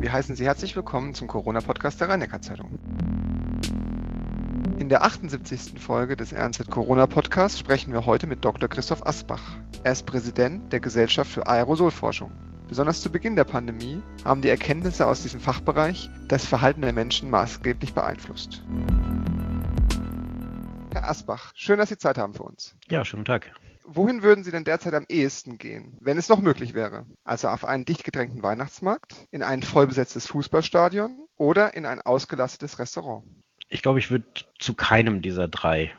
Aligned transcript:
Wir 0.00 0.14
heißen 0.14 0.34
Sie 0.34 0.46
herzlich 0.46 0.74
willkommen 0.76 1.12
zum 1.12 1.28
Corona-Podcast 1.28 2.00
der 2.00 2.08
rhein 2.08 2.26
zeitung 2.40 2.78
In 4.78 4.88
der 4.88 5.02
78. 5.02 5.78
Folge 5.78 6.16
des 6.16 6.32
RNZ 6.32 6.70
Corona 6.70 7.06
Podcasts 7.06 7.58
sprechen 7.58 7.92
wir 7.92 8.06
heute 8.06 8.26
mit 8.26 8.42
Dr. 8.42 8.66
Christoph 8.70 9.06
Asbach. 9.06 9.58
Er 9.84 9.92
ist 9.92 10.06
Präsident 10.06 10.72
der 10.72 10.80
Gesellschaft 10.80 11.30
für 11.30 11.46
Aerosolforschung. 11.46 12.32
Besonders 12.66 13.02
zu 13.02 13.12
Beginn 13.12 13.36
der 13.36 13.44
Pandemie 13.44 14.00
haben 14.24 14.40
die 14.40 14.48
Erkenntnisse 14.48 15.06
aus 15.06 15.20
diesem 15.20 15.38
Fachbereich 15.38 16.08
das 16.28 16.46
Verhalten 16.46 16.80
der 16.80 16.94
Menschen 16.94 17.28
maßgeblich 17.28 17.92
beeinflusst. 17.92 18.62
Herr 20.94 21.10
Asbach, 21.10 21.52
schön, 21.54 21.76
dass 21.76 21.90
Sie 21.90 21.98
Zeit 21.98 22.16
haben 22.16 22.32
für 22.32 22.44
uns. 22.44 22.74
Ja, 22.88 23.04
schönen 23.04 23.26
Tag. 23.26 23.52
Wohin 23.84 24.22
würden 24.22 24.44
Sie 24.44 24.50
denn 24.50 24.64
derzeit 24.64 24.94
am 24.94 25.06
ehesten 25.08 25.58
gehen, 25.58 25.96
wenn 26.00 26.18
es 26.18 26.28
noch 26.28 26.40
möglich 26.40 26.74
wäre? 26.74 27.06
Also 27.24 27.48
auf 27.48 27.64
einen 27.64 27.84
dicht 27.84 28.04
gedrängten 28.04 28.42
Weihnachtsmarkt, 28.42 29.14
in 29.30 29.42
ein 29.42 29.62
vollbesetztes 29.62 30.26
Fußballstadion 30.26 31.26
oder 31.36 31.74
in 31.74 31.86
ein 31.86 32.00
ausgelastetes 32.00 32.78
Restaurant? 32.78 33.24
Ich 33.72 33.82
glaube, 33.82 34.00
ich 34.00 34.10
würde 34.10 34.24
zu 34.58 34.74
keinem 34.74 35.22
dieser 35.22 35.46
drei, 35.46 35.92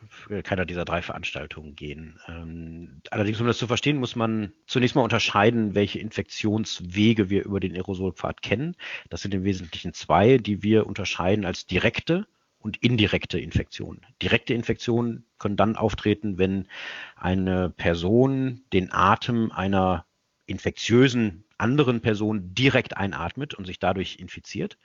keiner 0.44 0.66
dieser 0.66 0.84
drei 0.84 1.02
Veranstaltungen 1.02 1.74
gehen. 1.76 2.20
Ähm, 2.28 3.02
allerdings, 3.12 3.40
um 3.40 3.48
das 3.48 3.58
zu 3.58 3.66
verstehen, 3.66 3.98
muss 3.98 4.18
man 4.18 4.52
zunächst 4.68 4.96
mal 4.96 5.04
unterscheiden, 5.04 5.74
welche 5.74 6.00
Infektionswege 6.00 7.30
wir 7.30 7.46
über 7.46 7.62
den 7.62 7.74
Aerosolpfad 7.74 8.42
kennen. 8.42 8.76
Das 9.10 9.22
sind 9.22 9.34
im 9.34 9.46
Wesentlichen 9.46 9.94
zwei, 9.94 10.38
die 10.38 10.64
wir 10.64 10.86
unterscheiden 10.86 11.46
als 11.46 11.66
direkte 11.66 12.28
und 12.62 12.78
indirekte 12.78 13.40
Infektionen. 13.40 14.02
Direkte 14.22 14.54
Infektionen 14.54 15.26
können 15.40 15.58
dann 15.58 15.76
auftreten, 15.76 16.38
wenn 16.38 16.68
eine 17.16 17.70
Person 17.70 18.62
den 18.72 18.92
Atem 18.92 19.52
einer 19.52 20.06
infektiösen 20.46 21.44
anderen 21.58 22.02
Person 22.02 22.54
direkt 22.56 22.98
einatmet 22.98 23.54
und 23.54 23.66
sich 23.66 23.80
dadurch 23.80 24.18
infiziert. 24.20 24.78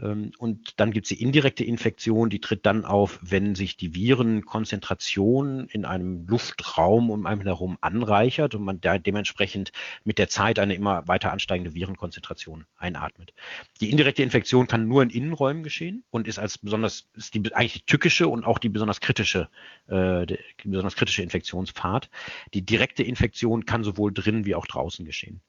Ähm, 0.00 0.32
und 0.38 0.80
dann 0.80 0.92
gibt 0.92 1.06
es 1.06 1.16
die 1.16 1.22
indirekte 1.22 1.64
Infektion, 1.64 2.30
die 2.30 2.40
tritt 2.40 2.66
dann 2.66 2.84
auf, 2.84 3.18
wenn 3.22 3.54
sich 3.54 3.76
die 3.76 3.94
Virenkonzentration 3.94 5.66
in 5.68 5.84
einem 5.84 6.26
Luftraum 6.26 7.10
um 7.10 7.26
einen 7.26 7.42
herum 7.42 7.78
anreichert 7.80 8.54
und 8.54 8.64
man 8.64 8.80
dementsprechend 8.80 9.72
mit 10.04 10.18
der 10.18 10.28
Zeit 10.28 10.58
eine 10.58 10.74
immer 10.74 11.06
weiter 11.08 11.32
ansteigende 11.32 11.74
Virenkonzentration 11.74 12.64
einatmet. 12.76 13.32
Die 13.80 13.90
indirekte 13.90 14.22
Infektion 14.22 14.66
kann 14.66 14.88
nur 14.88 15.02
in 15.02 15.10
Innenräumen 15.10 15.62
geschehen 15.62 16.04
und 16.10 16.28
ist 16.28 16.38
als 16.38 16.58
besonders, 16.58 17.08
ist 17.14 17.34
die 17.34 17.54
eigentlich 17.54 17.72
die 17.74 17.86
tückische 17.86 18.28
und 18.28 18.44
auch 18.44 18.58
die 18.58 18.68
besonders 18.68 19.00
kritische, 19.00 19.48
äh, 19.88 20.26
die 20.26 20.38
besonders 20.64 20.96
kritische 20.96 21.22
Infektionspfad. 21.22 22.10
Die 22.54 22.62
direkte 22.62 23.02
Infektion 23.02 23.66
kann 23.66 23.84
sowohl 23.84 24.12
drin 24.12 24.44
wie 24.44 24.54
auch 24.54 24.66
draußen 24.66 25.04
geschehen. 25.04 25.40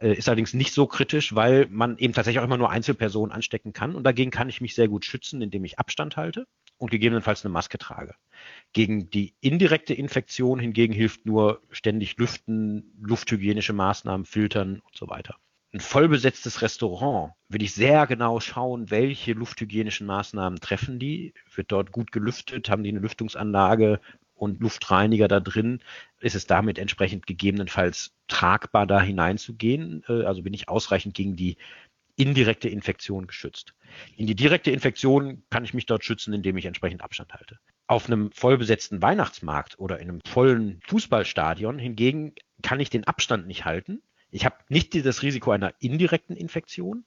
Äh, 0.00 0.14
ist 0.14 0.28
allerdings 0.28 0.54
nicht 0.54 0.72
so 0.72 0.86
kritisch, 0.86 1.34
weil 1.34 1.66
man 1.70 1.98
eben 1.98 2.14
tatsächlich 2.14 2.40
auch 2.40 2.44
immer 2.44 2.56
nur 2.56 2.70
Einzelpersonen 2.70 3.32
anstecken 3.32 3.72
kann 3.72 3.94
und 3.98 4.04
dagegen 4.04 4.30
kann 4.30 4.48
ich 4.48 4.60
mich 4.60 4.74
sehr 4.74 4.88
gut 4.88 5.04
schützen, 5.04 5.42
indem 5.42 5.64
ich 5.64 5.78
Abstand 5.78 6.16
halte 6.16 6.46
und 6.78 6.90
gegebenenfalls 6.90 7.44
eine 7.44 7.52
Maske 7.52 7.76
trage. 7.76 8.14
Gegen 8.72 9.10
die 9.10 9.34
indirekte 9.40 9.92
Infektion 9.92 10.58
hingegen 10.58 10.94
hilft 10.94 11.26
nur 11.26 11.60
ständig 11.70 12.16
Lüften, 12.16 12.94
lufthygienische 13.00 13.72
Maßnahmen, 13.72 14.24
Filtern 14.24 14.80
und 14.80 14.96
so 14.96 15.08
weiter. 15.08 15.36
Ein 15.74 15.80
vollbesetztes 15.80 16.62
Restaurant 16.62 17.34
will 17.50 17.62
ich 17.62 17.74
sehr 17.74 18.06
genau 18.06 18.40
schauen, 18.40 18.90
welche 18.90 19.32
lufthygienischen 19.32 20.06
Maßnahmen 20.06 20.60
treffen 20.60 20.98
die. 20.98 21.34
Wird 21.54 21.72
dort 21.72 21.92
gut 21.92 22.10
gelüftet? 22.10 22.70
Haben 22.70 22.84
die 22.84 22.88
eine 22.88 23.00
Lüftungsanlage 23.00 24.00
und 24.32 24.60
Luftreiniger 24.60 25.28
da 25.28 25.40
drin? 25.40 25.80
Ist 26.20 26.36
es 26.36 26.46
damit 26.46 26.78
entsprechend 26.78 27.26
gegebenenfalls 27.26 28.14
tragbar, 28.28 28.86
da 28.86 29.02
hineinzugehen? 29.02 30.04
Äh, 30.08 30.24
also 30.24 30.42
bin 30.42 30.54
ich 30.54 30.70
ausreichend 30.70 31.14
gegen 31.14 31.36
die 31.36 31.58
indirekte 32.18 32.68
Infektion 32.68 33.28
geschützt. 33.28 33.74
In 34.16 34.26
die 34.26 34.34
direkte 34.34 34.72
Infektion 34.72 35.44
kann 35.50 35.64
ich 35.64 35.72
mich 35.72 35.86
dort 35.86 36.04
schützen, 36.04 36.34
indem 36.34 36.56
ich 36.56 36.66
entsprechend 36.66 37.00
Abstand 37.02 37.32
halte. 37.32 37.58
Auf 37.86 38.06
einem 38.06 38.32
vollbesetzten 38.32 39.00
Weihnachtsmarkt 39.00 39.78
oder 39.78 40.00
in 40.00 40.08
einem 40.08 40.20
vollen 40.26 40.80
Fußballstadion 40.86 41.78
hingegen 41.78 42.34
kann 42.62 42.80
ich 42.80 42.90
den 42.90 43.04
Abstand 43.04 43.46
nicht 43.46 43.64
halten. 43.64 44.02
Ich 44.30 44.44
habe 44.44 44.56
nicht 44.68 44.94
das 45.06 45.22
Risiko 45.22 45.52
einer 45.52 45.72
indirekten 45.78 46.36
Infektion, 46.36 47.04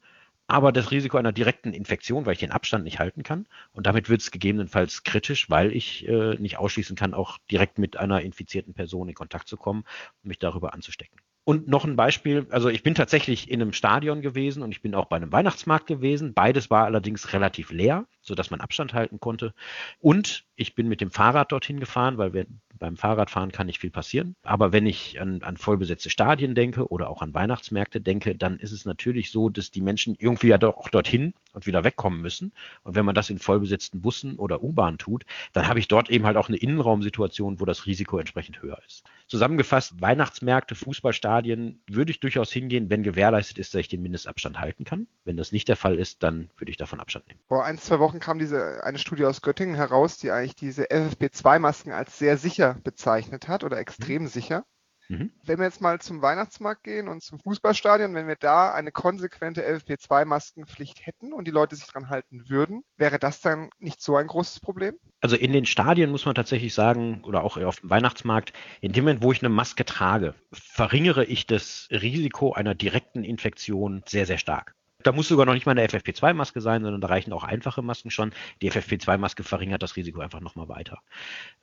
aber 0.47 0.71
das 0.71 0.91
Risiko 0.91 1.17
einer 1.17 1.33
direkten 1.33 1.73
Infektion, 1.73 2.25
weil 2.25 2.33
ich 2.33 2.39
den 2.39 2.51
Abstand 2.51 2.85
nicht 2.85 2.99
halten 2.99 3.23
kann. 3.23 3.47
Und 3.73 3.87
damit 3.87 4.09
wird 4.09 4.21
es 4.21 4.31
gegebenenfalls 4.31 5.03
kritisch, 5.03 5.49
weil 5.49 5.75
ich 5.75 6.07
äh, 6.07 6.35
nicht 6.35 6.57
ausschließen 6.57 6.95
kann, 6.95 7.13
auch 7.13 7.37
direkt 7.51 7.77
mit 7.79 7.97
einer 7.97 8.21
infizierten 8.21 8.73
Person 8.73 9.09
in 9.09 9.15
Kontakt 9.15 9.49
zu 9.49 9.57
kommen 9.57 9.83
und 10.23 10.27
mich 10.29 10.39
darüber 10.39 10.73
anzustecken. 10.73 11.19
Und 11.43 11.67
noch 11.67 11.85
ein 11.85 11.95
Beispiel, 11.95 12.45
also 12.51 12.69
ich 12.69 12.83
bin 12.83 12.93
tatsächlich 12.93 13.49
in 13.49 13.61
einem 13.61 13.73
Stadion 13.73 14.21
gewesen 14.21 14.61
und 14.61 14.71
ich 14.71 14.81
bin 14.81 14.93
auch 14.93 15.05
bei 15.05 15.15
einem 15.15 15.31
Weihnachtsmarkt 15.31 15.87
gewesen. 15.87 16.33
Beides 16.33 16.69
war 16.69 16.85
allerdings 16.85 17.33
relativ 17.33 17.71
leer, 17.71 18.05
sodass 18.21 18.51
man 18.51 18.61
Abstand 18.61 18.93
halten 18.93 19.19
konnte. 19.19 19.53
Und 19.99 20.45
ich 20.55 20.75
bin 20.75 20.87
mit 20.87 21.01
dem 21.01 21.11
Fahrrad 21.11 21.51
dorthin 21.51 21.79
gefahren, 21.79 22.17
weil 22.17 22.33
wir, 22.33 22.45
beim 22.77 22.97
Fahrradfahren 22.97 23.51
kann 23.51 23.67
nicht 23.67 23.79
viel 23.79 23.91
passieren. 23.91 24.35
Aber 24.43 24.73
wenn 24.73 24.85
ich 24.85 25.21
an, 25.21 25.43
an 25.43 25.57
vollbesetzte 25.57 26.09
Stadien 26.09 26.55
denke 26.55 26.87
oder 26.87 27.09
auch 27.09 27.21
an 27.21 27.33
Weihnachtsmärkte 27.33 28.01
denke, 28.01 28.35
dann 28.35 28.57
ist 28.57 28.71
es 28.71 28.85
natürlich 28.85 29.31
so, 29.31 29.49
dass 29.49 29.71
die 29.71 29.81
Menschen 29.81 30.15
irgendwie 30.17 30.47
ja 30.47 30.57
doch 30.57 30.77
auch 30.77 30.89
dorthin 30.89 31.33
und 31.53 31.67
wieder 31.67 31.83
wegkommen 31.83 32.21
müssen. 32.21 32.53
Und 32.83 32.95
wenn 32.95 33.05
man 33.05 33.15
das 33.15 33.29
in 33.29 33.37
vollbesetzten 33.39 34.01
Bussen 34.01 34.37
oder 34.37 34.63
U-Bahn 34.63 34.97
tut, 34.97 35.25
dann 35.53 35.67
habe 35.67 35.79
ich 35.79 35.87
dort 35.87 36.09
eben 36.09 36.25
halt 36.25 36.37
auch 36.37 36.47
eine 36.47 36.57
Innenraumsituation, 36.57 37.59
wo 37.59 37.65
das 37.65 37.85
Risiko 37.85 38.17
entsprechend 38.17 38.61
höher 38.61 38.79
ist. 38.85 39.03
Zusammengefasst, 39.27 40.01
Weihnachtsmärkte, 40.01 40.75
Fußballstadien 40.75 41.81
würde 41.87 42.11
ich 42.11 42.19
durchaus 42.19 42.51
hingehen, 42.51 42.89
wenn 42.89 43.03
gewährleistet 43.03 43.59
ist, 43.59 43.73
dass 43.73 43.79
ich 43.79 43.87
den 43.87 44.01
Mindestabstand 44.01 44.59
halten 44.59 44.83
kann. 44.83 45.07
Wenn 45.23 45.37
das 45.37 45.51
nicht 45.51 45.69
der 45.69 45.77
Fall 45.77 45.97
ist, 45.99 46.23
dann 46.23 46.49
würde 46.57 46.71
ich 46.71 46.77
davon 46.77 46.99
Abstand 46.99 47.27
nehmen. 47.27 47.39
Vor 47.47 47.63
ein, 47.63 47.77
zwei 47.77 47.99
Wochen 47.99 48.10
kam 48.19 48.39
diese 48.39 48.83
eine 48.83 48.97
Studie 48.97 49.25
aus 49.25 49.41
Göttingen 49.41 49.75
heraus, 49.75 50.17
die 50.17 50.31
eigentlich 50.31 50.55
diese 50.55 50.85
FFP2-Masken 50.85 51.91
als 51.91 52.17
sehr 52.17 52.37
sicher 52.37 52.77
bezeichnet 52.83 53.47
hat 53.47 53.63
oder 53.63 53.77
extrem 53.77 54.23
mhm. 54.23 54.27
sicher. 54.27 54.65
Mhm. 55.11 55.31
Wenn 55.43 55.59
wir 55.59 55.65
jetzt 55.65 55.81
mal 55.81 55.99
zum 55.99 56.21
Weihnachtsmarkt 56.21 56.83
gehen 56.83 57.09
und 57.09 57.21
zum 57.21 57.39
Fußballstadion, 57.39 58.13
wenn 58.15 58.29
wir 58.29 58.37
da 58.37 58.73
eine 58.73 58.93
konsequente 58.93 59.61
FFP2-Maskenpflicht 59.61 61.05
hätten 61.05 61.33
und 61.33 61.45
die 61.45 61.51
Leute 61.51 61.75
sich 61.75 61.87
dran 61.87 62.09
halten 62.09 62.49
würden, 62.49 62.83
wäre 62.95 63.19
das 63.19 63.41
dann 63.41 63.69
nicht 63.77 64.01
so 64.01 64.15
ein 64.15 64.27
großes 64.27 64.61
Problem? 64.61 64.95
Also 65.19 65.35
in 65.35 65.51
den 65.51 65.65
Stadien 65.65 66.11
muss 66.11 66.25
man 66.25 66.33
tatsächlich 66.33 66.73
sagen, 66.73 67.23
oder 67.25 67.43
auch 67.43 67.57
auf 67.57 67.81
dem 67.81 67.89
Weihnachtsmarkt, 67.89 68.53
in 68.79 68.93
dem 68.93 69.03
Moment, 69.03 69.21
wo 69.21 69.33
ich 69.33 69.41
eine 69.41 69.49
Maske 69.49 69.83
trage, 69.83 70.33
verringere 70.53 71.25
ich 71.25 71.45
das 71.45 71.89
Risiko 71.91 72.53
einer 72.53 72.73
direkten 72.73 73.25
Infektion 73.25 74.03
sehr, 74.07 74.25
sehr 74.25 74.37
stark. 74.37 74.75
Da 75.03 75.11
muss 75.11 75.27
sogar 75.27 75.45
noch 75.45 75.53
nicht 75.53 75.65
mal 75.65 75.71
eine 75.71 75.85
FFP2-Maske 75.85 76.61
sein, 76.61 76.83
sondern 76.83 77.01
da 77.01 77.07
reichen 77.07 77.33
auch 77.33 77.43
einfache 77.43 77.81
Masken 77.81 78.11
schon. 78.11 78.31
Die 78.61 78.71
FFP2-Maske 78.71 79.43
verringert 79.43 79.83
das 79.83 79.95
Risiko 79.95 80.21
einfach 80.21 80.41
nochmal 80.41 80.69
weiter. 80.69 80.99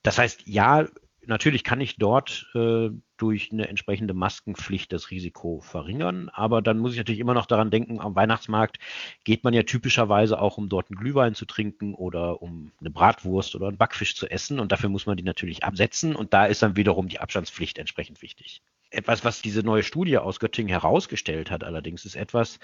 Das 0.02 0.18
heißt, 0.18 0.42
ja, 0.46 0.86
natürlich 1.28 1.62
kann 1.62 1.80
ich 1.80 1.96
dort 1.96 2.50
äh, 2.54 2.90
durch 3.16 3.52
eine 3.52 3.68
entsprechende 3.68 4.14
Maskenpflicht 4.14 4.92
das 4.92 5.10
Risiko 5.10 5.60
verringern, 5.60 6.30
aber 6.32 6.62
dann 6.62 6.78
muss 6.78 6.92
ich 6.92 6.98
natürlich 6.98 7.20
immer 7.20 7.34
noch 7.34 7.46
daran 7.46 7.70
denken, 7.70 8.00
am 8.00 8.14
Weihnachtsmarkt 8.14 8.78
geht 9.24 9.44
man 9.44 9.54
ja 9.54 9.62
typischerweise 9.62 10.40
auch, 10.40 10.56
um 10.56 10.68
dort 10.68 10.90
einen 10.90 10.98
Glühwein 10.98 11.34
zu 11.34 11.44
trinken 11.44 11.94
oder 11.94 12.42
um 12.42 12.72
eine 12.80 12.90
Bratwurst 12.90 13.54
oder 13.54 13.68
einen 13.68 13.76
Backfisch 13.76 14.16
zu 14.16 14.28
essen 14.30 14.58
und 14.58 14.72
dafür 14.72 14.88
muss 14.88 15.06
man 15.06 15.16
die 15.16 15.22
natürlich 15.22 15.64
absetzen 15.64 16.16
und 16.16 16.32
da 16.32 16.46
ist 16.46 16.62
dann 16.62 16.76
wiederum 16.76 17.08
die 17.08 17.20
Abstandspflicht 17.20 17.78
entsprechend 17.78 18.22
wichtig. 18.22 18.62
Etwas, 18.90 19.22
was 19.22 19.42
diese 19.42 19.62
neue 19.62 19.82
Studie 19.82 20.16
aus 20.16 20.40
Göttingen 20.40 20.70
herausgestellt 20.70 21.50
hat, 21.50 21.62
allerdings, 21.62 22.06
ist 22.06 22.16
etwas, 22.16 22.58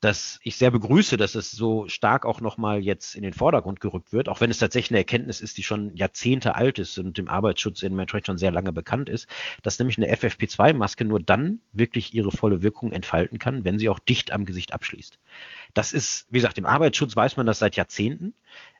das 0.00 0.38
ich 0.42 0.56
sehr 0.56 0.70
begrüße, 0.70 1.16
dass 1.16 1.34
es 1.34 1.50
so 1.50 1.88
stark 1.88 2.26
auch 2.26 2.40
nochmal 2.40 2.80
jetzt 2.80 3.14
in 3.14 3.22
den 3.22 3.32
Vordergrund 3.32 3.80
gerückt 3.80 4.12
wird, 4.12 4.28
auch 4.28 4.40
wenn 4.40 4.50
es 4.50 4.58
tatsächlich 4.58 4.90
eine 4.90 4.98
Erkenntnis 4.98 5.40
ist, 5.40 5.56
die 5.56 5.62
schon 5.62 5.96
Jahrzehnte 5.96 6.54
alt 6.54 6.78
ist 6.78 6.98
und 6.98 7.16
dem 7.16 7.28
Arbeitsschutz 7.28 7.82
in 7.82 7.94
Menschenrecht 7.94 8.26
schon 8.26 8.38
sehr 8.38 8.52
lange 8.52 8.72
bekannt 8.72 9.08
ist, 9.08 9.26
dass 9.62 9.78
nämlich 9.78 9.96
eine 9.96 10.12
FFP2-Maske 10.14 11.04
nur 11.04 11.20
dann 11.20 11.60
wirklich 11.72 12.14
ihre 12.14 12.30
volle 12.30 12.62
Wirkung 12.62 12.92
entfalten 12.92 13.38
kann, 13.38 13.64
wenn 13.64 13.78
sie 13.78 13.88
auch 13.88 13.98
dicht 13.98 14.32
am 14.32 14.44
Gesicht 14.44 14.74
abschließt. 14.74 15.18
Das 15.72 15.92
ist, 15.92 16.26
wie 16.30 16.38
gesagt, 16.38 16.58
im 16.58 16.66
Arbeitsschutz 16.66 17.16
weiß 17.16 17.36
man 17.36 17.46
das 17.46 17.58
seit 17.58 17.76
Jahrzehnten 17.76 18.34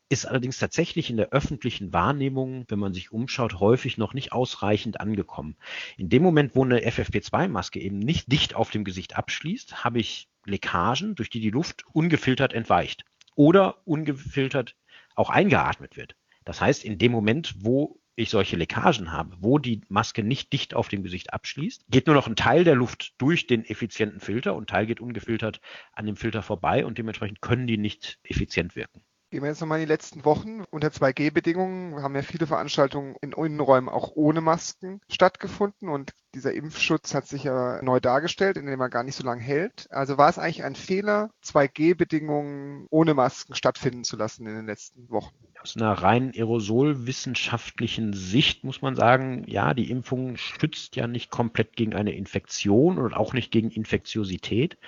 ist 0.09 0.27
allerdings 0.27 0.59
tatsächlich 0.59 1.11
in 1.11 1.17
der 1.17 1.31
öffentlichen 1.31 1.93
Wahrnehmung, 1.93 2.65
wenn 2.69 2.79
man 2.79 2.95
sich 2.95 3.11
umschaut, 3.11 3.59
häufig 3.59 3.99
noch 3.99 4.15
nicht 4.15 4.33
ausreichend 4.33 5.01
angekommen. 5.01 5.57
In 5.97 6.09
dem 6.09 6.23
Moment, 6.23 6.55
wo 6.55 6.65
eine 6.65 6.79
FFP2-Maske 6.81 7.81
eben 7.81 7.99
nicht 7.99 8.31
dicht 8.31 8.55
auf 8.55 8.71
dem 8.71 8.85
Gesicht 8.85 9.17
abschließt, 9.17 9.85
habe 9.85 9.99
ich 9.99 10.29
Leckagen, 10.47 11.15
durch 11.15 11.31
die 11.31 11.41
die 11.41 11.51
Luft 11.51 11.85
ungefiltert 11.93 12.53
entweicht 12.53 13.05
oder 13.35 13.87
ungefiltert 13.87 14.77
auch 15.15 15.31
eingeatmet 15.31 15.97
wird. 15.97 16.17
Das 16.45 16.61
heißt, 16.61 16.85
in 16.85 16.99
dem 16.99 17.13
Moment, 17.13 17.55
wo 17.59 18.01
ich 18.15 18.31
solche 18.31 18.57
Leckagen 18.57 19.13
habe, 19.13 19.37
wo 19.41 19.59
die 19.59 19.83
Maske 19.89 20.23
nicht 20.23 20.53
dicht 20.53 20.75
auf 20.75 20.89
dem 20.89 21.03
Gesicht 21.03 21.35
abschließt, 21.35 21.85
geht 21.89 22.07
nur 22.07 22.17
noch 22.17 22.27
ein 22.27 22.37
Teil 22.37 22.65
der 22.65 22.75
Luft 22.75 23.15
durch 23.19 23.47
den 23.47 23.65
effizienten 23.65 24.21
Filter 24.21 24.55
und 24.55 24.65
ein 24.65 24.67
Teil 24.67 24.87
geht 24.87 25.01
ungefiltert 25.01 25.61
an 25.93 26.07
dem 26.07 26.17
Filter 26.17 26.43
vorbei 26.43 26.87
und 26.87 26.97
dementsprechend 26.97 27.43
können 27.43 27.67
die 27.67 27.77
nicht 27.77 28.19
effizient 28.23 28.75
wirken. 28.75 29.03
Gehen 29.31 29.43
wir 29.43 29.49
jetzt 29.49 29.61
nochmal 29.61 29.81
in 29.81 29.87
die 29.87 29.93
letzten 29.93 30.25
Wochen. 30.25 30.63
Unter 30.71 30.89
2G-Bedingungen 30.89 32.01
haben 32.01 32.15
ja 32.15 32.23
viele 32.23 32.47
Veranstaltungen 32.47 33.17
in 33.21 33.33
Innenräumen 33.33 33.89
auch 33.89 34.13
ohne 34.15 34.41
Masken 34.41 35.01
stattgefunden 35.09 35.89
und 35.89 36.13
dieser 36.33 36.53
Impfschutz 36.53 37.13
hat 37.13 37.27
sich 37.27 37.43
ja 37.43 37.83
neu 37.83 37.99
dargestellt, 37.99 38.57
indem 38.57 38.81
er 38.81 38.89
gar 38.89 39.03
nicht 39.03 39.17
so 39.17 39.25
lange 39.25 39.43
hält. 39.43 39.89
Also 39.91 40.17
war 40.17 40.29
es 40.29 40.39
eigentlich 40.39 40.63
ein 40.63 40.77
Fehler, 40.77 41.31
2G-Bedingungen 41.43 42.87
ohne 42.91 43.15
Masken 43.15 43.57
stattfinden 43.57 44.05
zu 44.05 44.17
lassen 44.17 44.47
in 44.47 44.55
den 44.55 44.67
letzten 44.67 45.11
Wochen? 45.11 45.35
Aus 45.61 45.77
einer 45.77 45.93
rein 45.93 46.31
aerosolwissenschaftlichen 46.33 48.13
Sicht 48.13 48.63
muss 48.63 48.81
man 48.81 48.95
sagen, 48.95 49.43
ja, 49.49 49.75
die 49.75 49.91
Impfung 49.91 50.37
schützt 50.37 50.95
ja 50.95 51.09
nicht 51.09 51.33
komplett 51.33 51.75
gegen 51.75 51.95
eine 51.95 52.15
Infektion 52.15 52.99
und 52.99 53.15
auch 53.15 53.33
nicht 53.33 53.51
gegen 53.51 53.71
Infektiosität. 53.71 54.79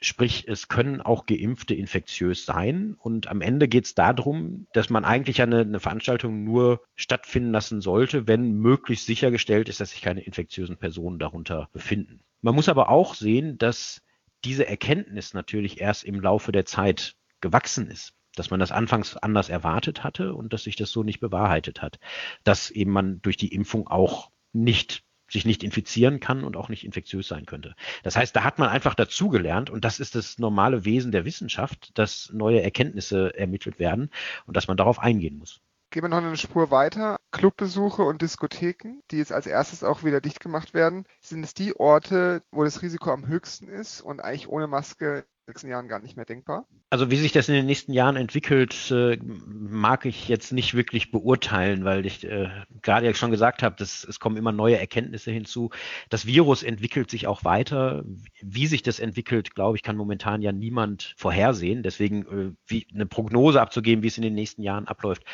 Sprich, 0.00 0.46
es 0.46 0.68
können 0.68 1.00
auch 1.00 1.26
Geimpfte 1.26 1.74
infektiös 1.74 2.44
sein. 2.44 2.94
Und 2.98 3.26
am 3.26 3.40
Ende 3.40 3.66
geht 3.66 3.84
es 3.84 3.94
darum, 3.94 4.66
dass 4.72 4.90
man 4.90 5.04
eigentlich 5.04 5.42
eine, 5.42 5.60
eine 5.60 5.80
Veranstaltung 5.80 6.44
nur 6.44 6.82
stattfinden 6.94 7.50
lassen 7.50 7.80
sollte, 7.80 8.28
wenn 8.28 8.52
möglichst 8.52 9.06
sichergestellt 9.06 9.68
ist, 9.68 9.80
dass 9.80 9.90
sich 9.90 10.02
keine 10.02 10.20
infektiösen 10.20 10.76
Personen 10.76 11.18
darunter 11.18 11.68
befinden. 11.72 12.20
Man 12.42 12.54
muss 12.54 12.68
aber 12.68 12.90
auch 12.90 13.14
sehen, 13.14 13.58
dass 13.58 14.02
diese 14.44 14.68
Erkenntnis 14.68 15.34
natürlich 15.34 15.80
erst 15.80 16.04
im 16.04 16.20
Laufe 16.20 16.52
der 16.52 16.64
Zeit 16.64 17.16
gewachsen 17.40 17.88
ist 17.88 18.14
dass 18.38 18.50
man 18.50 18.60
das 18.60 18.72
anfangs 18.72 19.16
anders 19.16 19.48
erwartet 19.48 20.04
hatte 20.04 20.34
und 20.34 20.52
dass 20.52 20.62
sich 20.62 20.76
das 20.76 20.90
so 20.90 21.02
nicht 21.02 21.20
bewahrheitet 21.20 21.82
hat. 21.82 21.98
Dass 22.44 22.70
eben 22.70 22.92
man 22.92 23.20
durch 23.22 23.36
die 23.36 23.52
Impfung 23.52 23.88
auch 23.88 24.30
nicht 24.52 25.02
sich 25.30 25.44
nicht 25.44 25.62
infizieren 25.62 26.20
kann 26.20 26.44
und 26.44 26.56
auch 26.56 26.68
nicht 26.68 26.84
infektiös 26.84 27.28
sein 27.28 27.46
könnte. 27.46 27.74
Das 28.02 28.16
heißt, 28.16 28.34
da 28.34 28.44
hat 28.44 28.58
man 28.58 28.68
einfach 28.68 28.94
dazugelernt 28.94 29.70
und 29.70 29.84
das 29.84 30.00
ist 30.00 30.14
das 30.14 30.38
normale 30.38 30.84
Wesen 30.84 31.12
der 31.12 31.24
Wissenschaft, 31.24 31.90
dass 31.98 32.30
neue 32.32 32.62
Erkenntnisse 32.62 33.34
ermittelt 33.36 33.78
werden 33.78 34.10
und 34.46 34.56
dass 34.56 34.68
man 34.68 34.76
darauf 34.76 34.98
eingehen 34.98 35.38
muss. 35.38 35.60
Gehen 35.90 36.02
wir 36.02 36.08
noch 36.10 36.18
eine 36.18 36.36
Spur 36.36 36.70
weiter. 36.70 37.16
Clubbesuche 37.30 38.02
und 38.02 38.20
Diskotheken, 38.20 39.00
die 39.10 39.16
jetzt 39.16 39.32
als 39.32 39.46
erstes 39.46 39.82
auch 39.82 40.04
wieder 40.04 40.20
dicht 40.20 40.40
gemacht 40.40 40.74
werden, 40.74 41.06
sind 41.20 41.42
es 41.42 41.54
die 41.54 41.74
Orte, 41.76 42.42
wo 42.50 42.62
das 42.64 42.82
Risiko 42.82 43.10
am 43.10 43.26
höchsten 43.26 43.68
ist 43.68 44.02
und 44.02 44.20
eigentlich 44.20 44.48
ohne 44.48 44.66
Maske 44.66 45.24
nächsten 45.48 45.68
Jahren 45.68 45.88
gar 45.88 46.00
nicht 46.00 46.16
mehr 46.16 46.24
denkbar? 46.24 46.66
Also 46.90 47.10
wie 47.10 47.16
sich 47.16 47.32
das 47.32 47.48
in 47.48 47.54
den 47.54 47.66
nächsten 47.66 47.92
Jahren 47.92 48.16
entwickelt, 48.16 48.90
äh, 48.90 49.18
mag 49.22 50.06
ich 50.06 50.28
jetzt 50.28 50.52
nicht 50.52 50.74
wirklich 50.74 51.10
beurteilen, 51.10 51.84
weil 51.84 52.06
ich 52.06 52.24
äh, 52.24 52.48
gerade 52.82 53.06
ja 53.06 53.14
schon 53.14 53.30
gesagt 53.30 53.62
habe, 53.62 53.74
dass 53.76 54.04
es 54.04 54.20
kommen 54.20 54.36
immer 54.36 54.52
neue 54.52 54.78
Erkenntnisse 54.78 55.30
hinzu. 55.30 55.70
Das 56.10 56.26
Virus 56.26 56.62
entwickelt 56.62 57.10
sich 57.10 57.26
auch 57.26 57.44
weiter. 57.44 58.04
Wie 58.40 58.66
sich 58.66 58.82
das 58.82 59.00
entwickelt, 59.00 59.54
glaube 59.54 59.76
ich, 59.76 59.82
kann 59.82 59.96
momentan 59.96 60.42
ja 60.42 60.52
niemand 60.52 61.14
vorhersehen. 61.16 61.82
Deswegen 61.82 62.26
äh, 62.26 62.52
wie 62.66 62.86
eine 62.94 63.06
Prognose 63.06 63.60
abzugeben, 63.60 64.02
wie 64.02 64.08
es 64.08 64.18
in 64.18 64.22
den 64.22 64.34
nächsten 64.34 64.62
Jahren 64.62 64.86
abläuft, 64.86 65.24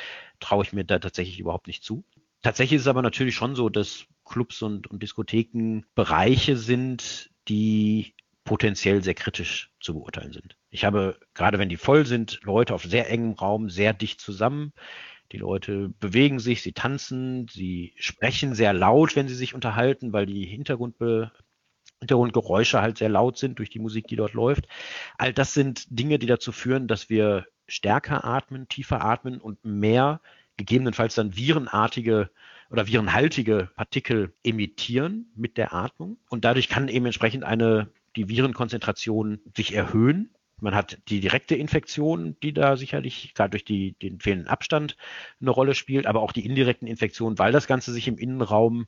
traue 0.40 0.64
ich 0.64 0.72
mir 0.72 0.84
da 0.84 0.98
tatsächlich 0.98 1.38
überhaupt 1.38 1.66
nicht 1.66 1.82
zu. 1.82 2.04
Tatsächlich 2.42 2.76
ist 2.76 2.82
es 2.82 2.88
aber 2.88 3.02
natürlich 3.02 3.34
schon 3.34 3.54
so, 3.56 3.68
dass 3.68 4.06
Clubs 4.24 4.62
und, 4.62 4.86
und 4.86 5.02
Diskotheken 5.02 5.82
Bereiche 5.94 6.56
sind, 6.56 7.30
die 7.48 8.14
potenziell 8.44 9.02
sehr 9.02 9.14
kritisch 9.14 9.70
zu 9.80 9.94
beurteilen 9.94 10.32
sind. 10.32 10.56
Ich 10.70 10.84
habe, 10.84 11.18
gerade 11.34 11.58
wenn 11.58 11.68
die 11.68 11.76
voll 11.76 12.06
sind, 12.06 12.40
Leute 12.42 12.74
auf 12.74 12.84
sehr 12.84 13.10
engem 13.10 13.32
Raum, 13.32 13.70
sehr 13.70 13.92
dicht 13.92 14.20
zusammen. 14.20 14.72
Die 15.32 15.38
Leute 15.38 15.88
bewegen 16.00 16.38
sich, 16.38 16.62
sie 16.62 16.72
tanzen, 16.72 17.48
sie 17.48 17.94
sprechen 17.96 18.54
sehr 18.54 18.72
laut, 18.72 19.16
wenn 19.16 19.28
sie 19.28 19.34
sich 19.34 19.54
unterhalten, 19.54 20.12
weil 20.12 20.26
die 20.26 20.44
Hintergrundbe 20.44 21.32
Hintergrundgeräusche 22.00 22.82
halt 22.82 22.98
sehr 22.98 23.08
laut 23.08 23.38
sind 23.38 23.58
durch 23.58 23.70
die 23.70 23.78
Musik, 23.78 24.06
die 24.08 24.16
dort 24.16 24.34
läuft. 24.34 24.68
All 25.16 25.32
das 25.32 25.54
sind 25.54 25.86
Dinge, 25.88 26.18
die 26.18 26.26
dazu 26.26 26.52
führen, 26.52 26.86
dass 26.86 27.08
wir 27.08 27.46
stärker 27.66 28.24
atmen, 28.24 28.68
tiefer 28.68 29.02
atmen 29.02 29.40
und 29.40 29.64
mehr 29.64 30.20
gegebenenfalls 30.58 31.14
dann 31.14 31.34
virenartige 31.34 32.30
oder 32.70 32.86
virenhaltige 32.86 33.70
Partikel 33.74 34.34
emittieren 34.42 35.30
mit 35.34 35.56
der 35.56 35.72
Atmung. 35.72 36.18
Und 36.28 36.44
dadurch 36.44 36.68
kann 36.68 36.88
eben 36.88 37.06
entsprechend 37.06 37.44
eine 37.44 37.88
die 38.16 38.28
Virenkonzentration 38.28 39.40
sich 39.56 39.74
erhöhen. 39.74 40.34
Man 40.60 40.74
hat 40.74 40.98
die 41.08 41.20
direkte 41.20 41.56
Infektion, 41.56 42.36
die 42.42 42.52
da 42.52 42.76
sicherlich 42.76 43.34
gerade 43.34 43.50
durch 43.50 43.64
die, 43.64 43.92
den 43.98 44.20
fehlenden 44.20 44.48
Abstand 44.48 44.96
eine 45.40 45.50
Rolle 45.50 45.74
spielt, 45.74 46.06
aber 46.06 46.22
auch 46.22 46.32
die 46.32 46.46
indirekten 46.46 46.88
Infektionen, 46.88 47.38
weil 47.38 47.52
das 47.52 47.66
Ganze 47.66 47.92
sich 47.92 48.08
im 48.08 48.18
Innenraum 48.18 48.86